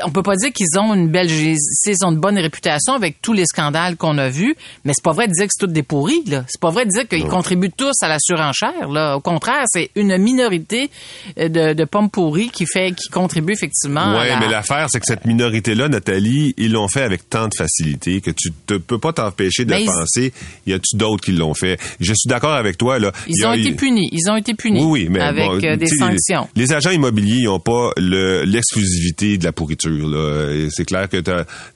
on 0.04 0.10
peut 0.10 0.22
pas 0.22 0.34
dire 0.36 0.52
qu'ils 0.54 0.78
ont 0.80 0.94
une 0.94 1.08
belle, 1.10 1.30
ils 1.30 1.56
ont 2.04 2.10
une 2.12 2.18
bonne 2.18 2.38
réputation 2.38 2.94
avec 2.94 3.20
tous 3.20 3.34
les 3.34 3.44
scandales 3.44 3.96
qu'on 3.96 4.16
a 4.18 4.28
vus, 4.30 4.56
mais 4.84 4.94
c'est 4.94 5.04
pas 5.04 5.12
vrai 5.12 5.28
de 5.28 5.32
dire 5.32 5.44
que 5.44 5.50
c'est 5.56 5.66
tout 5.66 5.70
des 5.72 5.82
pourris, 5.82 6.24
là. 6.26 6.44
C'est 6.48 6.60
pas 6.60 6.70
vrai 6.70 6.86
de 6.86 6.90
dire 6.90 7.06
qu'ils 7.06 7.28
contribuent 7.28 7.70
tous 7.70 7.92
à 8.02 8.08
la 8.08 8.16
surenchère, 8.18 8.88
là. 8.88 9.16
Au 9.16 9.20
contraire, 9.20 9.64
c'est 9.68 9.90
une 9.96 10.16
minorité 10.18 10.90
euh, 11.38 11.48
de, 11.48 11.72
de 11.74 11.84
pommes 11.84 12.10
pourries 12.10 12.48
qui 12.50 12.64
fait, 12.66 12.92
qui 12.92 13.10
contribue 13.10 13.52
effectivement 13.52 14.00
à 14.22 14.40
la- 14.40 14.45
mais 14.46 14.52
l'affaire, 14.52 14.86
c'est 14.90 15.00
que 15.00 15.06
cette 15.06 15.24
minorité-là, 15.24 15.88
Nathalie, 15.88 16.54
ils 16.56 16.72
l'ont 16.72 16.88
fait 16.88 17.02
avec 17.02 17.28
tant 17.28 17.48
de 17.48 17.54
facilité 17.56 18.20
que 18.20 18.30
tu 18.30 18.50
ne 18.70 18.78
peux 18.78 18.98
pas 18.98 19.12
t'empêcher 19.12 19.64
de 19.64 19.74
ils- 19.74 19.86
penser, 19.86 20.32
y 20.66 20.72
a-tu 20.72 20.96
d'autres 20.96 21.24
qui 21.24 21.32
l'ont 21.32 21.54
fait? 21.54 21.78
Je 22.00 22.12
suis 22.14 22.28
d'accord 22.28 22.54
avec 22.54 22.78
toi, 22.78 22.98
là. 22.98 23.12
Il 23.28 23.34
Ils 23.36 23.44
a- 23.44 23.50
ont 23.50 23.52
été 23.54 23.72
punis. 23.72 24.08
Ils 24.12 24.30
ont 24.30 24.36
été 24.36 24.54
punis. 24.54 24.80
Oui, 24.82 25.02
oui, 25.04 25.08
mais 25.10 25.20
avec 25.20 25.44
bon, 25.46 25.60
euh, 25.64 25.76
des 25.76 25.86
sanctions. 25.86 26.48
Les, 26.56 26.62
les 26.62 26.72
agents 26.72 26.90
immobiliers 26.90 27.44
n'ont 27.44 27.60
pas 27.60 27.90
le- 27.96 28.44
l'exclusivité 28.44 29.38
de 29.38 29.44
la 29.44 29.52
pourriture. 29.52 30.06
là. 30.08 30.68
C'est 30.70 30.84
clair 30.84 31.08
que 31.08 31.16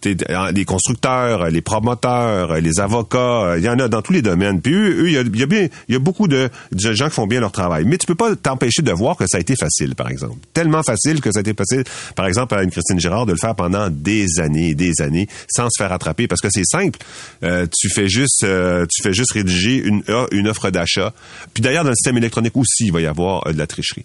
t'es- 0.01 0.17
les 0.55 0.65
constructeurs, 0.65 1.49
les 1.51 1.61
promoteurs, 1.61 2.61
les 2.61 2.81
avocats, 2.81 3.55
il 3.59 3.65
y 3.65 3.69
en 3.69 3.79
a 3.79 3.89
dans 3.89 4.03
tous 4.03 4.13
les 4.13 4.23
domaines. 4.23 4.61
Puis 4.61 4.73
eux, 4.75 5.03
eux, 5.03 5.09
il 5.09 5.13
y 5.15 5.19
a, 5.19 5.23
il 5.23 5.39
y 5.39 5.43
a 5.43 5.47
bien, 5.47 5.69
il 5.89 5.93
y 5.93 5.97
a 5.97 5.99
beaucoup 5.99 6.29
de, 6.29 6.49
de 6.73 6.93
gens 6.93 7.09
qui 7.09 7.15
font 7.15 7.27
bien 7.27 7.41
leur 7.41 7.53
travail. 7.53 7.85
Mais 7.87 7.99
tu 7.99 8.07
peux 8.07 8.15
pas 8.15 8.35
t'empêcher 8.37 8.83
de 8.83 8.93
voir 8.93 9.17
que 9.17 9.25
ça 9.27 9.39
a 9.39 9.41
été 9.41 9.55
facile, 9.57 9.95
par 9.95 10.09
exemple. 10.11 10.37
Tellement 10.53 10.83
facile 10.83 11.21
que 11.21 11.31
ça 11.33 11.39
a 11.39 11.41
été 11.41 11.55
facile, 11.55 11.85
par 12.17 12.27
exemple, 12.27 12.50
à 12.57 12.63
une 12.63 12.71
Christine 12.71 12.99
Girard 13.01 13.27
de 13.27 13.33
le 13.33 13.39
faire 13.39 13.55
pendant 13.55 13.89
des 13.91 14.41
années 14.41 14.71
et 14.71 14.75
des 14.75 15.01
années 15.01 15.29
sans 15.49 15.69
se 15.71 15.83
faire 15.83 15.93
attraper 15.93 16.27
parce 16.27 16.41
que 16.41 16.49
c'est 16.51 16.65
simple. 16.65 16.99
Euh, 17.43 17.67
tu 17.71 17.89
fais 17.89 18.09
juste, 18.09 18.45
euh, 18.45 18.87
tu 18.91 19.03
fais 19.03 19.13
juste 19.13 19.33
rédiger 19.33 19.77
une, 19.77 20.03
une 20.33 20.49
offre 20.49 20.71
d'achat. 20.71 21.13
Puis 21.55 21.63
d'ailleurs, 21.63 21.85
dans 21.85 21.91
le 21.91 21.97
système 21.97 22.17
électronique 22.17 22.57
aussi, 22.57 22.87
il 22.87 22.93
va 22.93 23.01
y 23.01 23.07
avoir 23.07 23.47
euh, 23.47 23.53
de 23.53 23.59
la 23.59 23.67
tricherie. 23.67 24.05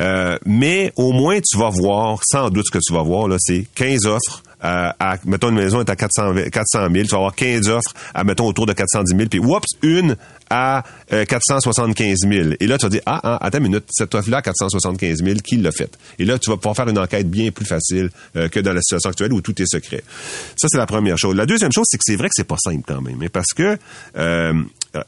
Euh, 0.00 0.38
mais 0.46 0.92
au 0.96 1.12
moins, 1.12 1.40
tu 1.40 1.58
vas 1.58 1.70
voir, 1.70 2.20
sans 2.24 2.50
doute 2.50 2.66
ce 2.66 2.70
que 2.70 2.82
tu 2.84 2.92
vas 2.92 3.02
voir, 3.02 3.28
là, 3.28 3.36
c'est 3.38 3.66
15 3.74 4.06
offres 4.06 4.42
euh, 4.64 4.90
à, 4.98 5.16
mettons, 5.24 5.50
une 5.50 5.56
maison 5.56 5.80
est 5.80 5.90
à 5.90 5.96
400, 5.96 6.34
400 6.50 6.88
000, 6.90 6.92
tu 6.92 7.10
vas 7.10 7.16
avoir 7.16 7.34
15 7.34 7.68
offres 7.68 7.92
à, 8.14 8.24
mettons, 8.24 8.46
autour 8.46 8.66
de 8.66 8.72
410 8.72 9.16
000, 9.16 9.28
puis 9.28 9.38
oups, 9.38 9.66
une 9.82 10.16
à 10.50 10.84
euh, 11.12 11.24
475 11.24 12.18
000. 12.20 12.50
Et 12.60 12.66
là, 12.66 12.78
tu 12.78 12.86
vas 12.86 12.90
dire, 12.90 13.02
ah, 13.06 13.20
ah 13.22 13.38
attends 13.44 13.58
une 13.58 13.64
minute, 13.64 13.84
cette 13.90 14.14
offre-là 14.14 14.38
à 14.38 14.42
475 14.42 15.22
000, 15.22 15.36
qui 15.44 15.56
l'a 15.56 15.72
faite? 15.72 15.98
Et 16.18 16.24
là, 16.24 16.38
tu 16.38 16.50
vas 16.50 16.56
pouvoir 16.56 16.76
faire 16.76 16.88
une 16.88 16.98
enquête 16.98 17.28
bien 17.28 17.50
plus 17.50 17.66
facile 17.66 18.10
euh, 18.36 18.48
que 18.48 18.60
dans 18.60 18.72
la 18.72 18.80
situation 18.80 19.10
actuelle 19.10 19.32
où 19.32 19.40
tout 19.40 19.60
est 19.60 19.66
secret. 19.66 20.02
Ça, 20.56 20.68
c'est 20.68 20.78
la 20.78 20.86
première 20.86 21.18
chose. 21.18 21.34
La 21.34 21.46
deuxième 21.46 21.72
chose, 21.72 21.86
c'est 21.88 21.98
que 21.98 22.04
c'est 22.04 22.16
vrai 22.16 22.28
que 22.28 22.34
c'est 22.34 22.44
pas 22.44 22.58
simple 22.58 22.82
quand 22.86 23.00
même, 23.00 23.22
hein, 23.22 23.28
parce 23.32 23.52
que 23.54 23.76
euh, 24.16 24.54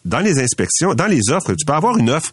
dans 0.05 0.21
les 0.21 0.39
inspections, 0.41 0.95
dans 0.95 1.07
les 1.07 1.31
offres, 1.31 1.55
tu 1.55 1.65
peux 1.65 1.73
avoir 1.73 1.97
une 1.97 2.11
offre 2.11 2.33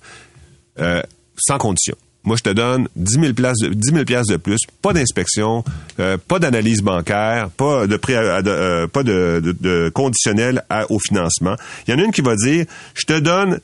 euh, 0.79 1.01
sans 1.37 1.57
condition. 1.57 1.95
Moi, 2.25 2.37
je 2.37 2.43
te 2.43 2.49
donne 2.49 2.87
10 2.95 3.13
000 3.19 3.33
places 3.33 3.57
de, 3.59 3.69
10 3.69 3.91
000 3.91 4.05
piastres 4.05 4.31
de 4.31 4.37
plus, 4.37 4.59
pas 4.81 4.93
d'inspection, 4.93 5.63
euh, 5.99 6.17
pas 6.27 6.39
d'analyse 6.39 6.81
bancaire, 6.81 7.49
pas 7.49 7.85
de 7.85 7.97
pré, 7.97 8.15
euh, 8.15 8.41
euh, 8.45 8.87
pas 8.87 9.03
de, 9.03 9.41
de- 9.43 9.51
de 9.59 9.89
conditionnel 9.93 10.63
à- 10.69 10.89
au 10.89 10.99
financement. 10.99 11.55
Il 11.87 11.91
y 11.91 11.93
en 11.93 11.99
a 11.99 12.03
une 12.05 12.11
qui 12.11 12.21
va 12.21 12.35
dire, 12.35 12.65
je 12.93 13.05
te 13.05 13.19
donne 13.19 13.59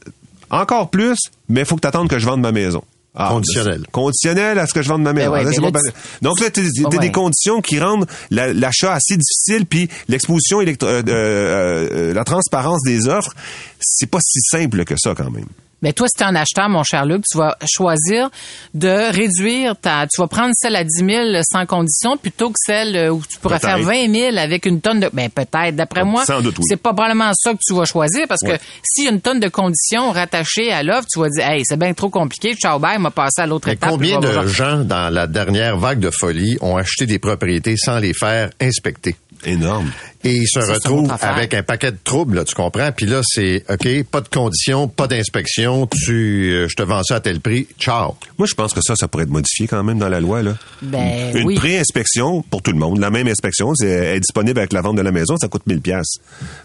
encore 0.50 0.90
plus, 0.90 1.18
mais 1.48 1.62
il 1.62 1.66
faut 1.66 1.76
que 1.76 1.82
tu 1.82 1.88
attendes 1.88 2.10
que 2.10 2.20
je 2.20 2.26
vende 2.26 2.42
ma 2.42 2.52
maison. 2.52 2.84
Ah, 3.16 3.30
Conditionnel. 3.32 3.86
Conditionnel 3.92 4.60
à 4.60 4.68
ce 4.68 4.74
que 4.74 4.82
je 4.82 4.90
vende 4.90 5.02
ma 5.02 5.14
maison. 5.14 5.32
ouais, 5.32 5.40
Ah, 5.46 5.50
là, 5.62 5.72
ben, 5.72 5.82
donc 6.22 6.40
là, 6.40 6.50
tu 6.52 6.62
Ouais. 6.62 6.98
des 7.00 7.12
conditions 7.12 7.60
qui 7.62 7.80
rendent 7.80 8.06
la- 8.30 8.54
l'achat 8.54 8.94
assez 8.94 9.18
difficile, 9.18 9.66
puis 9.66 9.90
l'exposition, 10.08 10.62
électro- 10.62 10.88
euh, 10.88 11.02
euh, 11.08 11.90
euh, 11.92 12.14
la 12.14 12.24
transparence 12.24 12.82
des 12.84 13.08
offres, 13.08 13.34
c'est 13.80 14.10
pas 14.10 14.20
si 14.22 14.40
simple 14.42 14.86
que 14.86 14.96
ça 14.98 15.16
quand 15.16 15.32
même. 15.32 15.48
Mais 15.82 15.94
toi, 15.94 16.08
si 16.08 16.18
tu 16.18 16.24
es 16.24 16.28
un 16.28 16.36
acheteur, 16.36 16.68
mon 16.70 16.84
cher 16.84 17.06
Luc, 17.06 17.24
tu 17.30 17.38
vas 17.38 17.58
choisir 17.66 18.30
de 18.74 19.12
réduire 19.12 19.76
ta... 19.78 20.06
Tu 20.08 20.20
vas 20.22 20.28
prendre 20.28 20.52
celle 20.54 20.76
à 20.76 20.84
10 20.84 20.90
000 21.06 21.26
sans 21.44 21.66
condition 21.66 22.18
plutôt 22.18 22.50
que 22.50 22.58
celle 22.58 22.96
euh, 22.96 23.10
où 23.10 23.22
tu 23.28 23.40
pourrais 23.40 23.60
faire 23.60 23.76
Peut-être. 23.76 24.10
20 24.12 24.14
000 24.32 24.38
avec 24.38 24.66
une 24.66 24.82
tonne 24.82 25.00
de... 25.00 25.10
Ben 25.14 25.30
peut-être, 25.30 25.76
d'après 25.76 26.04
moi, 26.04 26.26
Sans 26.26 26.42
doute, 26.42 26.58
oui. 26.60 26.66
c'est 26.68 26.78
pas 26.78 26.94
probablement 26.94 27.32
ça 27.34 27.54
que 27.54 27.60
tu 27.66 27.74
vas 27.74 27.86
choisir 27.86 28.26
parce 28.28 28.42
que 28.42 28.58
s'il 28.84 29.06
y 29.06 29.08
a 29.08 29.12
une 29.12 29.22
tonne 29.22 29.40
de 29.40 29.48
conditions 29.48 30.12
rattachées 30.12 30.72
à 30.72 30.84
l'offre, 30.84 31.08
tu 31.12 31.20
vas 31.20 31.30
dire, 31.30 31.48
hey, 31.48 31.62
c'est 31.66 31.78
bien 31.80 31.94
trop 31.94 32.10
compliqué, 32.10 32.56
ciao, 32.56 32.80
bye, 32.80 33.00
m'a 33.00 33.12
passé 33.12 33.42
à 33.42 33.46
l'autre 33.46 33.70
étape. 33.70 33.90
combien 33.90 34.20
de 34.20 34.48
gens, 34.48 34.84
dans 34.84 35.14
la 35.14 35.28
dernière 35.28 35.78
vague 35.78 36.00
de 36.00 36.10
folie, 36.12 36.58
ont 36.62 36.78
acheté 36.78 37.06
des 37.06 37.20
propriétés 37.20 37.76
sans 37.78 38.00
les 38.00 38.14
faire 38.14 38.50
inspecter? 38.62 39.16
Énorme. 39.46 39.92
Et 40.24 40.34
ils 40.34 40.48
se 40.48 40.60
affaire. 40.60 41.30
avec 41.30 41.54
un 41.54 41.64
paquet 41.64 41.92
de 41.94 41.98
troubles, 42.04 42.36
là, 42.36 42.44
tu 42.44 42.54
comprends? 42.54 42.92
Puis 42.92 43.06
là, 43.06 43.22
c'est 43.24 43.64
OK, 43.70 44.04
pas 44.12 44.20
de 44.20 44.28
conditions, 44.28 44.90
pas 44.90 45.08
d'inspection, 45.08 45.88
tu 45.88 46.52
euh, 46.52 46.68
je 46.68 46.76
te 46.76 46.84
vends 46.84 47.04
ça 47.04 47.16
à 47.16 47.20
tel 47.22 47.40
prix, 47.40 47.68
ciao. 47.80 48.16
Moi, 48.38 48.46
je 48.48 48.54
pense 48.54 48.74
que 48.74 48.82
ça, 48.82 48.98
ça 48.98 49.08
pourrait 49.08 49.24
être 49.24 49.30
modifié 49.30 49.68
quand 49.68 49.82
même 49.82 49.98
dans 49.98 50.10
la 50.10 50.20
loi. 50.20 50.44
Là. 50.44 50.56
Ben 50.82 51.34
Une 51.36 51.46
oui. 51.48 51.56
pré-inspection 51.56 52.42
pour 52.42 52.62
tout 52.62 52.72
le 52.72 52.78
monde. 52.78 53.00
La 53.00 53.12
même 53.12 53.28
inspection, 53.30 53.74
c'est 53.76 53.88
elle 53.88 54.18
est 54.18 54.20
disponible 54.20 54.60
avec 54.60 54.74
la 54.74 54.82
vente 54.82 54.98
de 54.98 55.02
la 55.02 55.12
maison, 55.12 55.38
ça 55.38 55.48
coûte 55.48 55.66
1000 55.68 55.80
pièces 55.82 56.18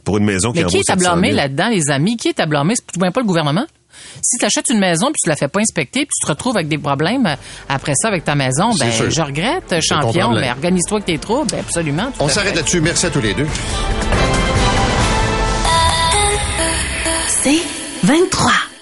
pour 0.02 0.18
une 0.18 0.24
maison 0.24 0.50
qui 0.52 0.58
Mais 0.58 0.64
en 0.64 0.68
qui 0.68 0.78
est 0.78 0.90
à 0.90 0.94
700 0.94 0.98
blâmer 0.98 1.28
000. 1.28 1.36
là-dedans, 1.36 1.68
les 1.68 1.90
amis? 1.90 2.16
Qui 2.16 2.28
est 2.28 2.40
à 2.40 2.46
blâmer? 2.46 2.74
C'est 2.74 2.92
tout 2.92 2.98
pas 2.98 3.20
le 3.20 3.26
gouvernement? 3.26 3.66
Si 4.22 4.38
tu 4.38 4.44
achètes 4.44 4.70
une 4.70 4.78
maison 4.78 5.06
puis 5.06 5.20
tu 5.22 5.28
la 5.28 5.36
fais 5.36 5.48
pas 5.48 5.60
inspecter 5.60 6.00
puis 6.00 6.12
tu 6.20 6.26
te 6.26 6.30
retrouves 6.30 6.56
avec 6.56 6.68
des 6.68 6.78
problèmes 6.78 7.26
euh, 7.26 7.36
après 7.68 7.94
ça 7.96 8.08
avec 8.08 8.24
ta 8.24 8.34
maison, 8.34 8.70
ben 8.78 8.90
sûr. 8.90 9.10
je 9.10 9.22
regrette, 9.22 9.80
champion, 9.80 10.32
mais 10.32 10.50
organise-toi 10.50 10.98
avec 10.98 11.06
tes 11.06 11.18
troubles, 11.18 11.50
ben, 11.50 11.60
absolument. 11.60 12.12
On 12.18 12.28
s'arrête 12.28 12.54
là-dessus. 12.54 12.80
Merci 12.80 13.06
à 13.06 13.10
tous 13.10 13.20
les 13.20 13.34
deux. 13.34 13.46
C'est 17.42 17.60
23. 18.04 18.73